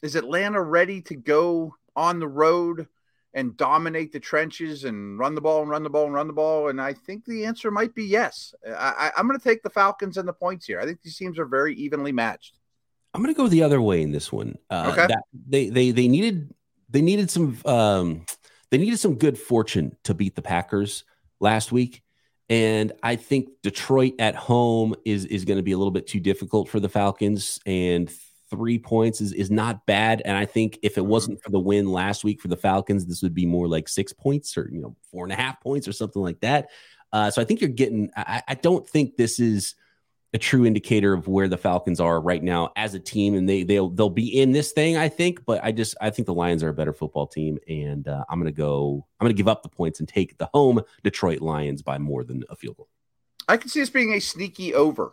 [0.00, 2.86] is Atlanta ready to go on the road
[3.34, 6.32] and dominate the trenches and run the ball and run the ball and run the
[6.32, 6.70] ball?
[6.70, 8.54] And I think the answer might be yes.
[8.66, 10.80] I, am going to take the Falcons and the points here.
[10.80, 12.58] I think these teams are very evenly matched.
[13.12, 14.56] I'm going to go the other way in this one.
[14.70, 15.06] Uh, okay.
[15.06, 16.54] That, they they they needed
[16.88, 18.24] they needed some um,
[18.70, 21.04] they needed some good fortune to beat the Packers
[21.40, 22.02] last week.
[22.50, 26.20] And I think Detroit at home is is going to be a little bit too
[26.20, 27.60] difficult for the Falcons.
[27.66, 28.10] And
[28.50, 30.22] three points is, is not bad.
[30.24, 33.22] And I think if it wasn't for the win last week for the Falcons, this
[33.22, 35.92] would be more like six points or you know four and a half points or
[35.92, 36.68] something like that.
[37.12, 38.10] Uh, so I think you're getting.
[38.16, 39.74] I, I don't think this is
[40.34, 43.62] a true indicator of where the Falcons are right now as a team, and they
[43.62, 45.44] they'll they'll be in this thing, I think.
[45.46, 48.38] But I just I think the Lions are a better football team, and uh, I'm
[48.38, 49.06] gonna go.
[49.18, 52.44] I'm gonna give up the points and take the home Detroit Lions by more than
[52.50, 52.88] a field goal.
[53.48, 55.12] I can see this being a sneaky over.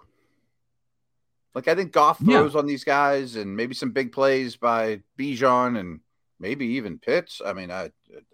[1.53, 2.59] Like I think Goff throws yeah.
[2.59, 6.01] on these guys, and maybe some big plays by Bijan and
[6.45, 7.41] maybe even Pitts.
[7.43, 7.89] I mean, I,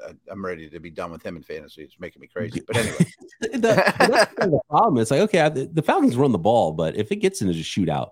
[0.06, 1.84] I am ready to be done with him in fantasy.
[1.84, 2.62] It's making me crazy.
[2.68, 3.06] But anyway,
[3.42, 4.98] the, that's the problem.
[4.98, 7.58] It's like okay, the, the, Falcons run the ball, but if it gets into a
[7.58, 8.10] shootout,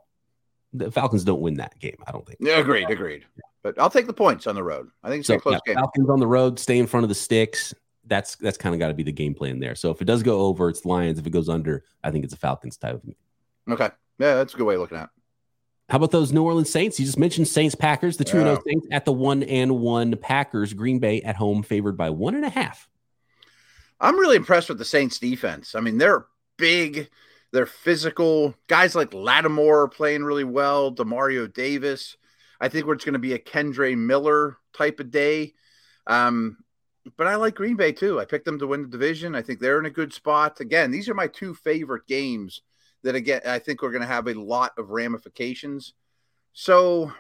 [0.72, 1.98] the Falcons don't win that game.
[2.08, 2.40] I don't think.
[2.42, 3.26] Yeah, agreed, agreed.
[3.62, 4.88] But I'll take the points on the road.
[5.04, 5.76] I think it's so, a close yeah, game.
[5.76, 7.74] Falcons on the road, stay in front of the sticks.
[8.06, 9.76] That's that's kind of got to be the game plan there.
[9.76, 11.20] So if it does go over, it's Lions.
[11.20, 13.16] If it goes under, I think it's a Falcons type of game.
[13.70, 15.04] Okay, yeah, that's a good way of looking at.
[15.04, 15.10] it.
[15.90, 17.00] How about those New Orleans Saints?
[17.00, 18.58] You just mentioned Saints Packers, the 2 0 yeah.
[18.66, 22.46] Saints at the 1 and 1 Packers, Green Bay at home, favored by one and
[22.46, 22.88] a half.
[24.00, 25.74] I'm really impressed with the Saints defense.
[25.74, 27.10] I mean, they're big,
[27.52, 28.54] they're physical.
[28.68, 32.18] Guys like Lattimore are playing really well, Demario Davis.
[32.62, 35.54] I think it's going to be a Kendre Miller type of day.
[36.06, 36.58] Um,
[37.18, 38.20] but I like Green Bay too.
[38.20, 39.34] I picked them to win the division.
[39.34, 40.60] I think they're in a good spot.
[40.60, 42.62] Again, these are my two favorite games
[43.04, 45.94] that again I think we're going to have a lot of ramifications.
[46.54, 47.12] So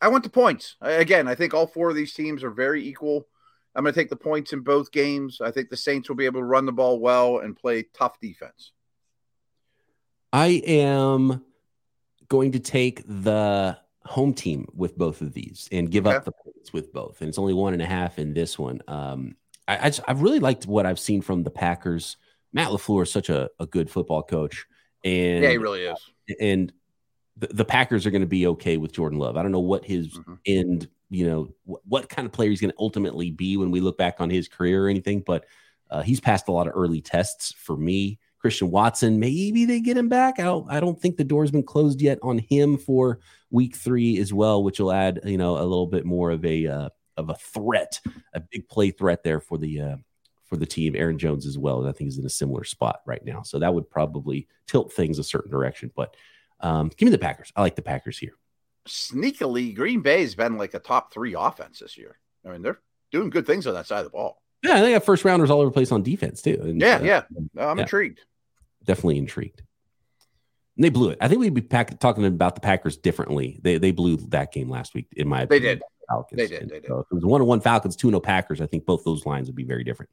[0.00, 0.76] I went to points.
[0.80, 3.28] Again, I think all four of these teams are very equal.
[3.74, 5.40] I'm going to take the points in both games.
[5.40, 8.20] I think the Saints will be able to run the ball well and play tough
[8.20, 8.72] defense.
[10.32, 11.44] I am
[12.28, 16.16] going to take the home team with both of these and give okay.
[16.16, 17.20] up the points with both.
[17.20, 18.82] And it's only one and a half in this one.
[18.88, 19.36] Um,
[19.68, 22.16] I, I just, I've really liked what I've seen from the Packers.
[22.52, 24.66] Matt LaFleur is such a, a good football coach.
[25.04, 25.98] And yeah, he really is.
[26.40, 26.72] And
[27.36, 29.36] the, the Packers are going to be okay with Jordan Love.
[29.36, 30.34] I don't know what his mm-hmm.
[30.46, 33.80] end, you know, what, what kind of player he's going to ultimately be when we
[33.80, 35.44] look back on his career or anything, but
[35.90, 38.18] uh, he's passed a lot of early tests for me.
[38.38, 40.40] Christian Watson, maybe they get him back.
[40.40, 44.18] I don't, I don't think the door's been closed yet on him for week three
[44.18, 47.30] as well, which will add, you know, a little bit more of a, uh, of
[47.30, 48.00] a threat,
[48.34, 49.96] a big play threat there for the, uh,
[50.52, 50.94] for the team.
[50.94, 51.80] Aaron Jones as well.
[51.80, 53.40] and I think he's in a similar spot right now.
[53.42, 55.90] So that would probably tilt things a certain direction.
[55.96, 56.14] But
[56.60, 57.50] um, give me the Packers.
[57.56, 58.34] I like the Packers here.
[58.86, 62.18] Sneakily, Green Bay's been like a top three offense this year.
[62.44, 62.80] I mean, they're
[63.12, 64.42] doing good things on that side of the ball.
[64.62, 66.58] Yeah, they have first rounders all over the place on defense too.
[66.60, 67.22] And, yeah, uh, yeah.
[67.56, 68.20] I'm yeah, intrigued.
[68.84, 69.62] Definitely intrigued.
[70.76, 71.18] And they blew it.
[71.22, 73.58] I think we'd be pack- talking about the Packers differently.
[73.62, 75.62] They they blew that game last week, in my opinion.
[75.62, 75.82] They did.
[76.08, 76.38] Falcons.
[76.38, 76.68] They did.
[76.68, 76.88] They did.
[76.88, 79.24] So if it was one on one Falcons, two no Packers, I think both those
[79.26, 80.10] lines would be very different.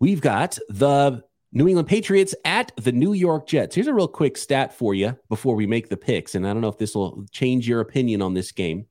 [0.00, 3.74] We've got the New England Patriots at the New York Jets.
[3.74, 6.34] Here's a real quick stat for you before we make the picks.
[6.34, 8.86] And I don't know if this will change your opinion on this game.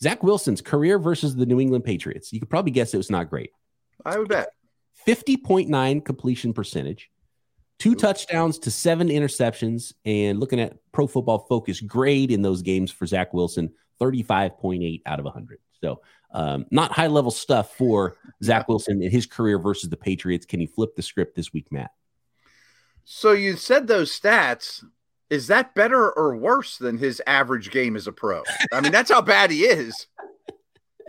[0.00, 2.32] Zach Wilson's career versus the New England Patriots.
[2.32, 3.50] You could probably guess it was not great.
[4.06, 4.50] I would bet.
[5.06, 7.10] 50.9 completion percentage,
[7.78, 7.98] two mm-hmm.
[7.98, 9.92] touchdowns to seven interceptions.
[10.04, 15.18] And looking at Pro Football Focus grade in those games for Zach Wilson, 35.8 out
[15.18, 15.58] of 100.
[15.80, 16.00] So
[16.30, 20.46] um, not high level stuff for Zach Wilson in his career versus the Patriots.
[20.46, 21.90] Can he flip the script this week, Matt?
[23.04, 24.84] So you said those stats.
[25.30, 28.42] Is that better or worse than his average game as a pro?
[28.72, 30.06] I mean, that's how bad he is.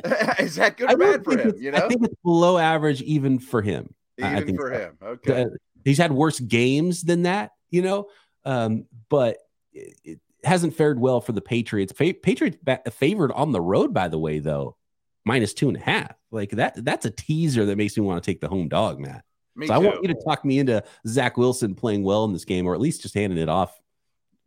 [0.39, 1.53] is that good or bad for him?
[1.57, 3.93] You know, I think it's below average even for him.
[4.17, 4.79] Even I think for so.
[4.79, 4.97] him.
[5.01, 5.43] Okay.
[5.43, 5.49] Uh,
[5.85, 8.07] he's had worse games than that, you know,
[8.45, 9.37] um, but
[9.73, 11.91] it, it, hasn't fared well for the Patriots.
[11.91, 12.57] Patriots
[12.91, 14.77] favored on the road, by the way, though
[15.25, 16.13] minus two and a half.
[16.31, 19.23] Like that, that's a teaser that makes me want to take the home dog, Matt.
[19.55, 19.75] Me so too.
[19.75, 22.73] I want you to talk me into Zach Wilson playing well in this game, or
[22.73, 23.77] at least just handing it off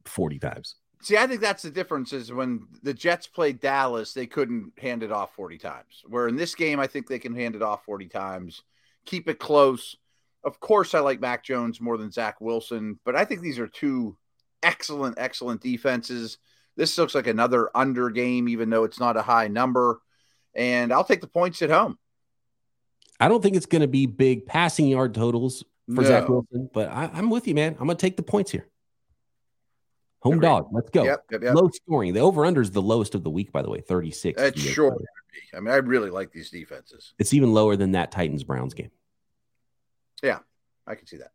[0.07, 0.77] 40 times.
[1.03, 5.03] See, I think that's the difference is when the Jets played Dallas, they couldn't hand
[5.03, 6.03] it off 40 times.
[6.07, 8.63] Where in this game, I think they can hand it off 40 times,
[9.05, 9.97] keep it close.
[10.45, 13.67] Of course, I like Mac Jones more than Zach Wilson, but I think these are
[13.67, 14.17] two
[14.63, 16.39] excellent, excellent defenses.
[16.77, 20.01] This looks like another under game, even though it's not a high number
[20.55, 21.99] and I'll take the points at home.
[23.21, 26.09] I don't think it's going to be big passing yard totals for no.
[26.09, 27.77] Zach Wilson, but I, am with you, man.
[27.79, 28.67] I'm going to take the points here.
[30.21, 30.49] Home Agreed.
[30.49, 30.69] dog.
[30.73, 31.05] Let's go.
[31.05, 31.55] Yep, yep, yep.
[31.55, 32.15] Low scoring.
[32.15, 34.41] The over under is the lowest of the week, by the way, 36.
[34.41, 35.57] It sure would be.
[35.57, 37.15] I mean, I really like these defenses.
[37.19, 38.91] It's even lower than that Titans Browns game.
[40.23, 40.39] Yeah,
[40.87, 41.33] I can see that.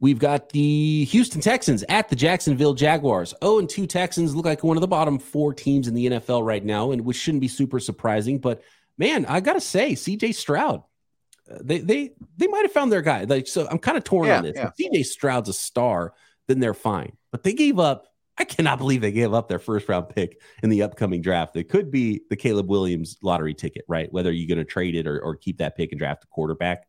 [0.00, 3.34] We've got the Houston Texans at the Jacksonville Jaguars.
[3.42, 6.44] Oh, and two Texans look like one of the bottom four teams in the NFL
[6.44, 8.38] right now, and which shouldn't be super surprising.
[8.38, 8.62] But
[8.96, 10.82] man, I gotta say, CJ Stroud,
[11.50, 13.24] uh, they they they might have found their guy.
[13.24, 14.56] Like, so I'm kind of torn Yeah, on this.
[14.56, 14.70] yeah.
[14.78, 16.14] If CJ Stroud's a star,
[16.48, 17.12] then they're fine.
[17.30, 18.06] But they gave up.
[18.38, 21.56] I cannot believe they gave up their first round pick in the upcoming draft.
[21.56, 24.10] It could be the Caleb Williams lottery ticket, right?
[24.10, 26.86] Whether you're going to trade it or, or keep that pick and draft a quarterback.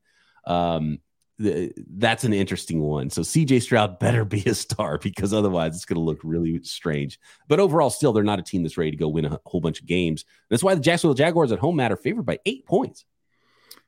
[0.48, 1.00] Um,
[1.42, 3.10] that's an interesting one.
[3.10, 7.20] So CJ Stroud better be a star because otherwise it's going to look really strange.
[7.48, 9.80] But overall, still, they're not a team that's ready to go win a whole bunch
[9.80, 10.26] of games.
[10.50, 13.06] That's why the Jacksonville Jaguars at home matter favored by eight points.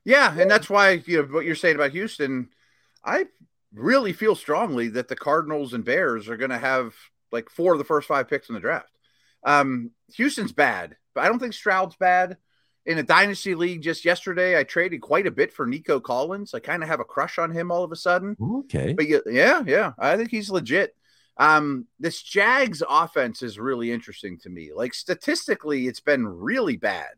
[0.04, 2.50] Yeah, and that's why you know what you're saying about Houston.
[3.04, 3.26] I
[3.72, 6.94] really feel strongly that the Cardinals and Bears are going to have
[7.32, 8.90] like four of the first five picks in the draft.
[9.44, 12.36] Um, Houston's bad, but I don't think Stroud's bad.
[12.86, 16.52] In a dynasty league just yesterday, I traded quite a bit for Nico Collins.
[16.52, 18.36] I kind of have a crush on him all of a sudden.
[18.40, 18.92] Okay.
[18.92, 20.94] But yeah, yeah, yeah, I think he's legit.
[21.36, 24.70] Um, this Jags offense is really interesting to me.
[24.74, 27.14] Like statistically, it's been really bad,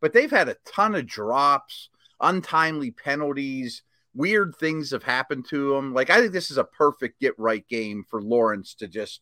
[0.00, 1.88] but they've had a ton of drops,
[2.20, 3.82] untimely penalties,
[4.14, 5.94] weird things have happened to them.
[5.94, 9.20] Like I think this is a perfect get right game for Lawrence to just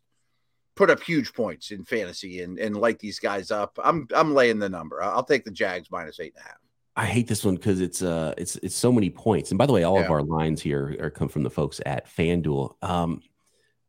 [0.77, 3.79] put up huge points in fantasy and, and light these guys up.
[3.83, 5.03] I'm I'm laying the number.
[5.03, 6.59] I'll take the Jags minus eight and a half.
[6.99, 9.51] I hate this one because it's uh it's it's so many points.
[9.51, 12.07] And by the way, all of our lines here are come from the folks at
[12.09, 12.75] FanDuel.
[12.83, 13.23] Um,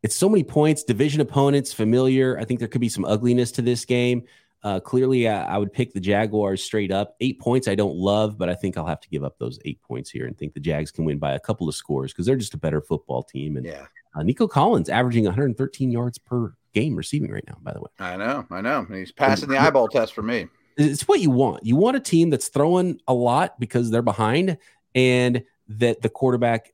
[0.04, 2.38] it's so many points, division opponents, familiar.
[2.39, 4.23] I think there could be some ugliness to this game.
[4.63, 7.15] Uh, clearly, I, I would pick the Jaguars straight up.
[7.22, 9.82] Eight points, I don't love, but I think I'll have to give up those eight
[9.82, 12.36] points here and think the Jags can win by a couple of scores because they're
[12.36, 13.58] just a better football team.
[13.58, 17.58] And Yeah, uh, Nico Collins averaging 113 yards per game receiving right now.
[17.62, 17.89] By the way.
[18.00, 18.86] I know, I know.
[18.91, 20.48] He's passing the eyeball test for me.
[20.76, 21.65] it's what you want.
[21.65, 24.58] You want a team that's throwing a lot because they're behind
[24.96, 26.74] and that the quarterback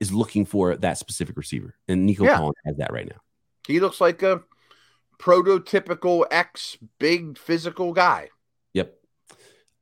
[0.00, 1.74] is looking for that specific receiver.
[1.88, 2.36] And Nico Yeah.
[2.36, 3.20] Collins has that right now.
[3.66, 4.42] He looks like a
[5.18, 8.30] prototypical ex big physical guy.
[8.74, 8.94] Yep.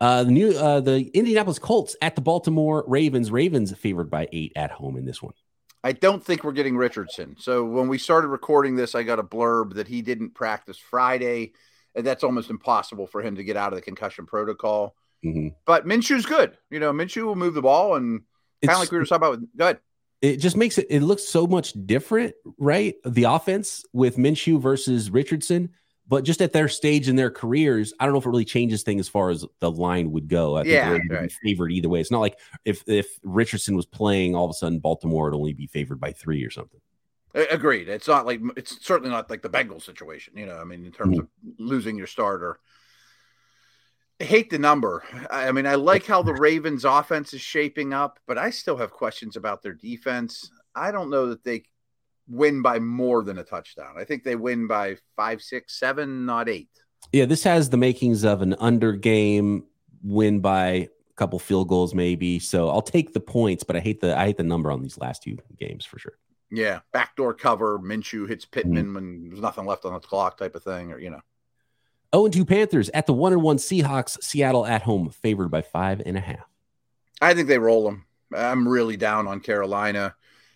[0.01, 3.31] Uh, the new uh, the Indianapolis Colts at the Baltimore Ravens.
[3.31, 5.35] Ravens favored by eight at home in this one.
[5.83, 7.37] I don't think we're getting Richardson.
[7.39, 11.53] So when we started recording this, I got a blurb that he didn't practice Friday.
[11.95, 14.97] And that's almost impossible for him to get out of the concussion protocol.
[15.25, 15.55] Mhm.
[15.67, 16.57] But Minshew's good.
[16.71, 18.23] You know, Minshew will move the ball and
[18.65, 19.31] kind of like we were talking about.
[19.33, 19.79] With good.
[20.25, 22.95] It just makes it it looks so much different, right?
[23.05, 25.71] The offense with Minshew versus Richardson,
[26.09, 28.83] but just at their stage in their careers, I don't know if it really changes
[28.83, 30.57] things as far as the line would go.
[30.57, 31.33] I think Yeah, they're right.
[31.43, 32.01] favored either way.
[32.01, 35.53] It's not like if if Richardson was playing, all of a sudden Baltimore would only
[35.53, 36.81] be favored by three or something.
[37.35, 37.89] Agreed.
[37.89, 40.57] It's not like it's certainly not like the Bengals situation, you know.
[40.57, 42.61] I mean, in terms of losing your starter.
[44.25, 45.05] I hate the number.
[45.29, 48.91] I mean, I like how the Ravens offense is shaping up, but I still have
[48.91, 50.51] questions about their defense.
[50.75, 51.65] I don't know that they
[52.27, 53.97] win by more than a touchdown.
[53.99, 56.71] I think they win by five, six, seven, not eight.
[57.13, 59.65] Yeah, this has the makings of an under game
[60.03, 62.39] win by a couple field goals, maybe.
[62.39, 64.97] So I'll take the points, but I hate the I hate the number on these
[64.97, 66.17] last two games for sure.
[66.51, 67.79] Yeah, backdoor cover.
[67.79, 68.53] Minshew hits mm-hmm.
[68.53, 71.21] Pittman when there's nothing left on the clock, type of thing, or you know.
[72.15, 74.23] Oh, and two Panthers at the one and one Seahawks.
[74.23, 76.49] Seattle at home, favored by five and a half.
[77.21, 78.07] I think they roll them.
[78.33, 80.15] I'm really down on Carolina.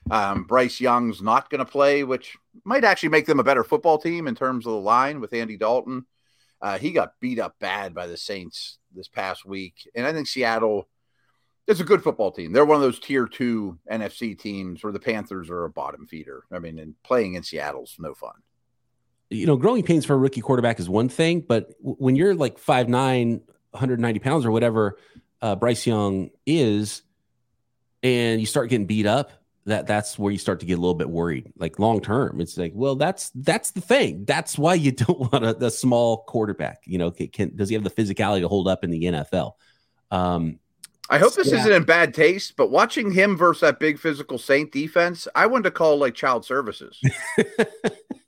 [0.08, 3.98] Um, Bryce Young's not going to play, which might actually make them a better football
[3.98, 6.06] team in terms of the line with Andy Dalton.
[6.62, 10.28] Uh, he got beat up bad by the Saints this past week, and I think
[10.28, 10.88] Seattle
[11.66, 12.52] is a good football team.
[12.52, 16.44] They're one of those tier two NFC teams where the Panthers are a bottom feeder.
[16.52, 18.34] I mean, and playing in Seattle's no fun.
[19.30, 22.58] You know, growing pains for a rookie quarterback is one thing, but when you're like
[22.58, 24.98] 5'9, 190 pounds or whatever
[25.42, 27.02] uh, Bryce Young is,
[28.02, 29.32] and you start getting beat up,
[29.66, 31.52] that that's where you start to get a little bit worried.
[31.58, 34.24] Like long term, it's like, well, that's that's the thing.
[34.24, 36.82] That's why you don't want a, a small quarterback.
[36.86, 39.52] You know, can, can does he have the physicality to hold up in the NFL?
[40.11, 40.59] Um,
[41.11, 41.59] I hope this Yeah.
[41.59, 45.64] isn't in bad taste, but watching him versus that big physical Saint defense, I wanted
[45.64, 47.00] to call like child services.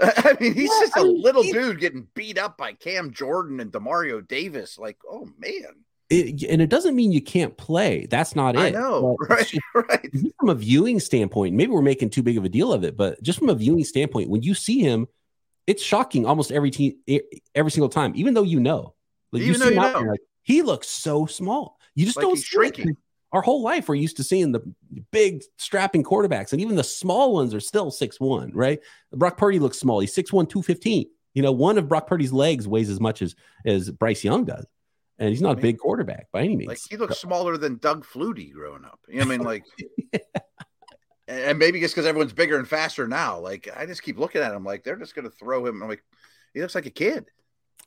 [0.02, 3.12] I mean, he's Yeah, just a I mean, little dude getting beat up by Cam
[3.12, 4.78] Jordan and Demario Davis.
[4.78, 8.06] Like, oh man, it, and it doesn't mean you can't play.
[8.06, 8.58] That's not it.
[8.58, 9.88] I know, But it's right?
[9.88, 10.10] Right.
[10.40, 13.22] from a viewing standpoint, maybe we're making too big of a deal of it, but
[13.22, 15.06] just from a viewing standpoint, when you see him,
[15.66, 16.96] it's shocking almost every team,
[17.54, 18.94] every single time, even though you know,
[19.32, 19.92] like Even see you know.
[19.92, 21.78] there, like, he looks so small.
[21.94, 22.76] You just Like don't he's see it.
[22.76, 22.96] shrinking.
[23.32, 24.60] Our whole life, we're used to seeing the
[25.10, 28.80] big strapping quarterbacks, and even the small ones are still six one, right?
[29.12, 30.00] Brock Purdy looks small.
[30.00, 31.06] He's 6'1, 215.
[31.34, 33.34] You know, one of Brock Purdy's legs weighs as much as
[33.66, 34.66] as Bryce Young does,
[35.18, 36.68] and he's not a big quarterback by any means.
[36.68, 38.98] Like he looks smaller than Doug Flutie growing up.
[39.08, 39.64] You know, I mean, like,
[40.12, 40.20] yeah.
[41.28, 43.38] and maybe just because everyone's bigger and faster now.
[43.38, 45.82] Like, I just keep looking at him like they're just going to throw him.
[45.82, 46.02] I'm like,
[46.54, 47.26] he looks like a kid.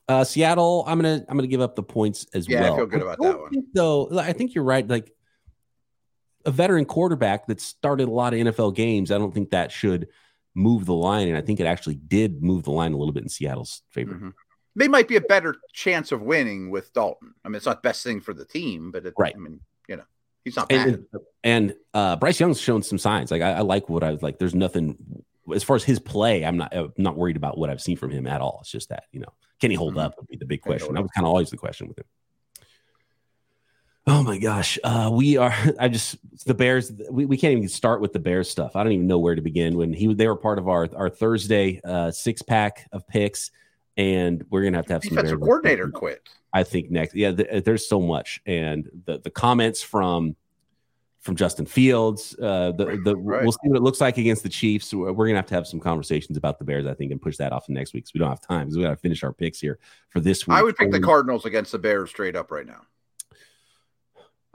[0.08, 2.74] Uh, Seattle, I'm gonna I'm gonna give up the points as yeah, well.
[2.74, 3.52] I feel good about that one.
[3.74, 4.86] Though I think you're right.
[4.86, 5.12] Like
[6.44, 10.08] a veteran quarterback that started a lot of NFL games, I don't think that should
[10.54, 11.28] move the line.
[11.28, 14.14] And I think it actually did move the line a little bit in Seattle's favor.
[14.14, 14.28] Mm-hmm.
[14.74, 17.34] They might be a better chance of winning with Dalton.
[17.44, 19.34] I mean, it's not best thing for the team, but it, right.
[19.34, 20.04] I mean, you know,
[20.44, 20.88] he's not bad.
[20.88, 21.06] And,
[21.44, 23.30] and uh, Bryce Young's shown some signs.
[23.30, 24.38] Like I, I like what I was like.
[24.38, 24.96] There's nothing
[25.54, 26.44] as far as his play.
[26.44, 28.58] I'm not I'm not worried about what I've seen from him at all.
[28.62, 30.06] It's just that you know, can he hold mm-hmm.
[30.06, 30.16] up?
[30.18, 30.94] Would be the big question.
[30.94, 32.06] That was kind of always the question with him.
[34.06, 34.78] Oh my gosh.
[34.82, 38.50] Uh, we are, I just, the Bears, we, we can't even start with the Bears
[38.50, 38.74] stuff.
[38.74, 41.08] I don't even know where to begin when he, they were part of our, our
[41.08, 43.50] Thursday uh, six pack of picks.
[43.96, 46.28] And we're going to have to have some defensive coordinator quit.
[46.52, 47.14] I think next.
[47.14, 47.32] Yeah.
[47.32, 48.40] Th- there's so much.
[48.46, 50.34] And the, the comments from,
[51.20, 53.42] from Justin Fields, uh, the, the right.
[53.42, 54.92] we'll see what it looks like against the Chiefs.
[54.92, 57.36] We're going to have to have some conversations about the Bears, I think, and push
[57.36, 59.22] that off to next week because we don't have time because we got to finish
[59.22, 59.78] our picks here
[60.08, 60.56] for this week.
[60.56, 62.80] I would pick the Cardinals against the Bears straight up right now.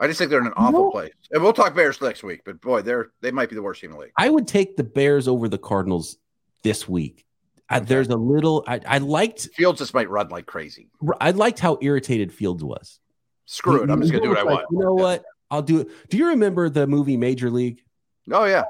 [0.00, 0.90] I just think they're in an awful no.
[0.90, 1.12] place.
[1.30, 3.90] And we'll talk Bears next week, but boy, they're they might be the worst team
[3.90, 4.12] in the league.
[4.16, 6.18] I would take the Bears over the Cardinals
[6.62, 7.24] this week.
[7.68, 10.88] I, there's a little I, I liked Fields just might run like crazy.
[11.20, 13.00] I liked how irritated Fields was.
[13.46, 13.90] Screw it.
[13.90, 14.66] I'm just gonna do what I like, want.
[14.70, 15.02] You know yeah.
[15.02, 15.24] what?
[15.50, 15.88] I'll do it.
[16.10, 17.82] Do you remember the movie Major League?
[18.30, 18.64] Oh yeah.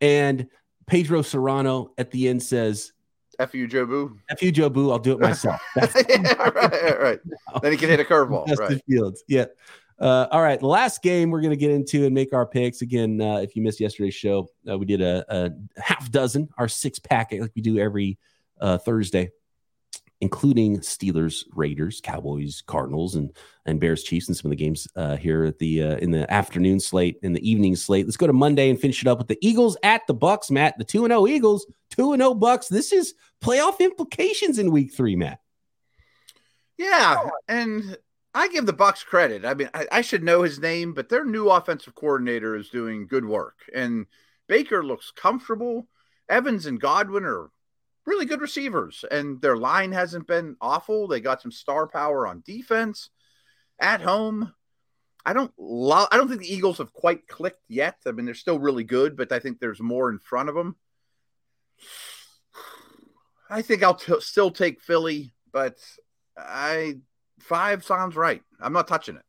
[0.00, 0.48] And
[0.86, 2.92] Pedro Cerrano at the end says,
[3.38, 4.18] F you, Jobu.
[4.30, 4.90] F you, Jobu.
[4.90, 5.60] I'll do it myself.
[5.76, 7.20] yeah, right, right.
[7.62, 8.56] Then he can hit a curveball.
[8.56, 8.82] Right.
[8.88, 9.22] Fields.
[9.28, 9.46] Yeah.
[10.00, 13.20] Uh, all right, last game we're going to get into and make our picks again.
[13.20, 17.00] Uh, if you missed yesterday's show, uh, we did a, a, half dozen, our six
[17.00, 18.16] pack, like we do every
[18.60, 19.30] uh, Thursday,
[20.20, 23.36] including Steelers, Raiders, Cowboys, Cardinals, and
[23.66, 26.32] and Bears, Chiefs, and some of the games uh, here at the uh, in the
[26.32, 28.06] afternoon slate, in the evening slate.
[28.06, 30.48] Let's go to Monday and finish it up with the Eagles at the Bucks.
[30.48, 32.68] Matt, the two and zero oh Eagles, two and zero oh Bucks.
[32.68, 35.40] This is playoff implications in Week Three, Matt.
[36.76, 37.98] Yeah, and
[38.38, 39.44] I give the Bucks credit.
[39.44, 43.08] I mean, I, I, should know his name, but their new offensive coordinator is doing
[43.08, 44.06] good work, and
[44.46, 45.88] Baker looks comfortable.
[46.28, 47.50] Evans and Godwin are
[48.06, 51.08] really good receivers, and their line hasn't been awful.
[51.08, 53.10] They got some star power on defense
[53.80, 54.52] at home.
[55.26, 55.52] I don't.
[55.58, 57.96] I don't think the Eagles have quite clicked yet.
[58.06, 60.76] I mean, they're still really good, but I think there's more in front of them.
[63.50, 65.78] I think I'll t- still take Philly, but
[66.36, 66.98] I
[67.40, 68.42] five sounds right.
[68.60, 69.22] I'm not touching it.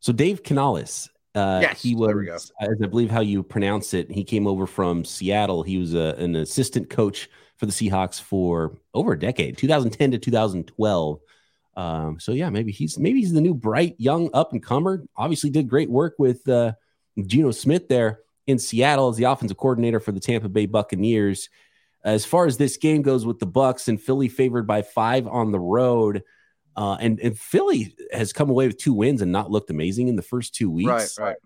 [0.00, 4.10] So Dave Canales, uh, yes, he was, as I believe how you pronounce it.
[4.10, 5.62] He came over from Seattle.
[5.62, 10.18] He was a, an assistant coach for the Seahawks for over a decade, 2010 to
[10.18, 11.20] 2012.
[11.76, 15.04] Um, so yeah, maybe he's maybe he's the new bright young up and comer.
[15.16, 16.72] Obviously, did great work with uh,
[17.26, 21.48] Geno Smith there in Seattle as the offensive coordinator for the Tampa Bay Buccaneers.
[22.02, 25.52] As far as this game goes with the Bucks and Philly favored by five on
[25.52, 26.22] the road,
[26.76, 30.16] uh, and and Philly has come away with two wins and not looked amazing in
[30.16, 30.88] the first two weeks.
[30.88, 31.36] Right, right.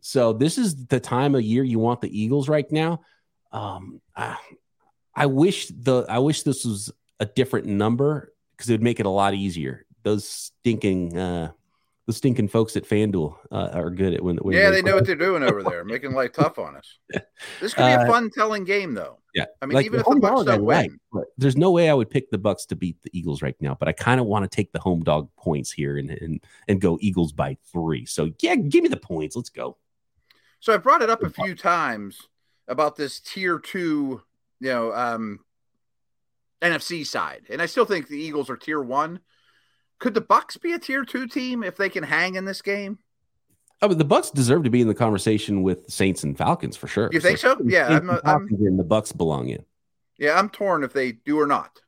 [0.00, 3.00] So this is the time of year you want the Eagles right now.
[3.52, 4.36] Um, I,
[5.14, 9.06] I wish the I wish this was a different number because it would make it
[9.06, 9.86] a lot easier.
[10.02, 11.52] Those stinking uh,
[12.06, 14.36] the stinking folks at FanDuel uh, are good at when.
[14.36, 16.98] when yeah, they know what they're doing over there, making life tough on us.
[17.60, 19.18] This could be a uh, fun telling game, though.
[19.34, 20.98] Yeah, I mean, like even the if the Bucks don't win,
[21.36, 23.74] there's no way I would pick the Bucks to beat the Eagles right now.
[23.74, 26.80] But I kind of want to take the home dog points here and, and and
[26.80, 28.06] go Eagles by three.
[28.06, 29.34] So yeah, give me the points.
[29.34, 29.76] Let's go.
[30.60, 32.28] So I brought it up a few times
[32.68, 34.22] about this tier two,
[34.60, 35.40] you know, um,
[36.62, 39.20] NFC side, and I still think the Eagles are tier one
[39.98, 42.98] could the Bucks be a tier two team if they can hang in this game?
[43.82, 46.86] I mean, the Bucks deserve to be in the conversation with Saints and Falcons for
[46.86, 47.10] sure.
[47.12, 47.56] You think so?
[47.56, 47.64] so?
[47.64, 49.64] Yeah, I'm, I'm, in the Bucks belong in.
[50.18, 51.80] Yeah, I'm torn if they do or not.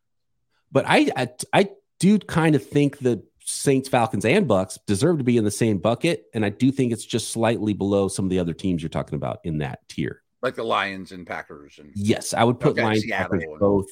[0.72, 1.68] But I, I, I
[1.98, 5.78] do kind of think the Saints, Falcons, and Bucks deserve to be in the same
[5.78, 8.88] bucket, and I do think it's just slightly below some of the other teams you're
[8.88, 11.78] talking about in that tier, like the Lions and Packers.
[11.78, 13.58] And yes, I would put okay, Lions, Packers and...
[13.60, 13.86] both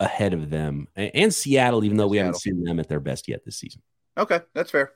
[0.00, 2.26] ahead of them and Seattle, even though we Seattle.
[2.28, 3.82] haven't seen them at their best yet this season.
[4.16, 4.92] Okay, that's fair.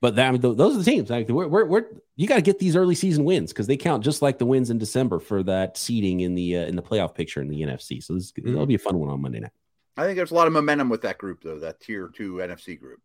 [0.00, 1.08] But that, I mean, those are the teams.
[1.08, 1.84] Like we're, we're, we're
[2.16, 4.70] you got to get these early season wins because they count just like the wins
[4.70, 8.02] in December for that seeding in the uh, in the playoff picture in the NFC.
[8.02, 8.54] So this mm-hmm.
[8.54, 9.52] will be a fun one on Monday night.
[9.96, 12.78] I think there's a lot of momentum with that group though, that tier two NFC
[12.78, 13.00] group.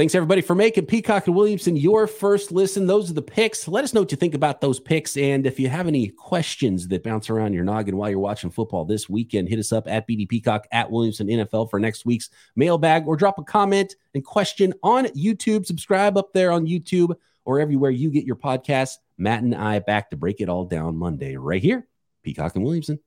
[0.00, 2.86] Thanks everybody for making Peacock and Williamson your first listen.
[2.86, 3.68] Those are the picks.
[3.68, 5.14] Let us know what you think about those picks.
[5.18, 8.86] And if you have any questions that bounce around your noggin while you're watching football
[8.86, 13.06] this weekend, hit us up at BD Peacock at Williamson NFL for next week's mailbag
[13.06, 15.66] or drop a comment and question on YouTube.
[15.66, 18.96] Subscribe up there on YouTube or everywhere you get your podcasts.
[19.18, 21.86] Matt and I back to break it all down Monday right here.
[22.22, 23.00] Peacock and Williamson.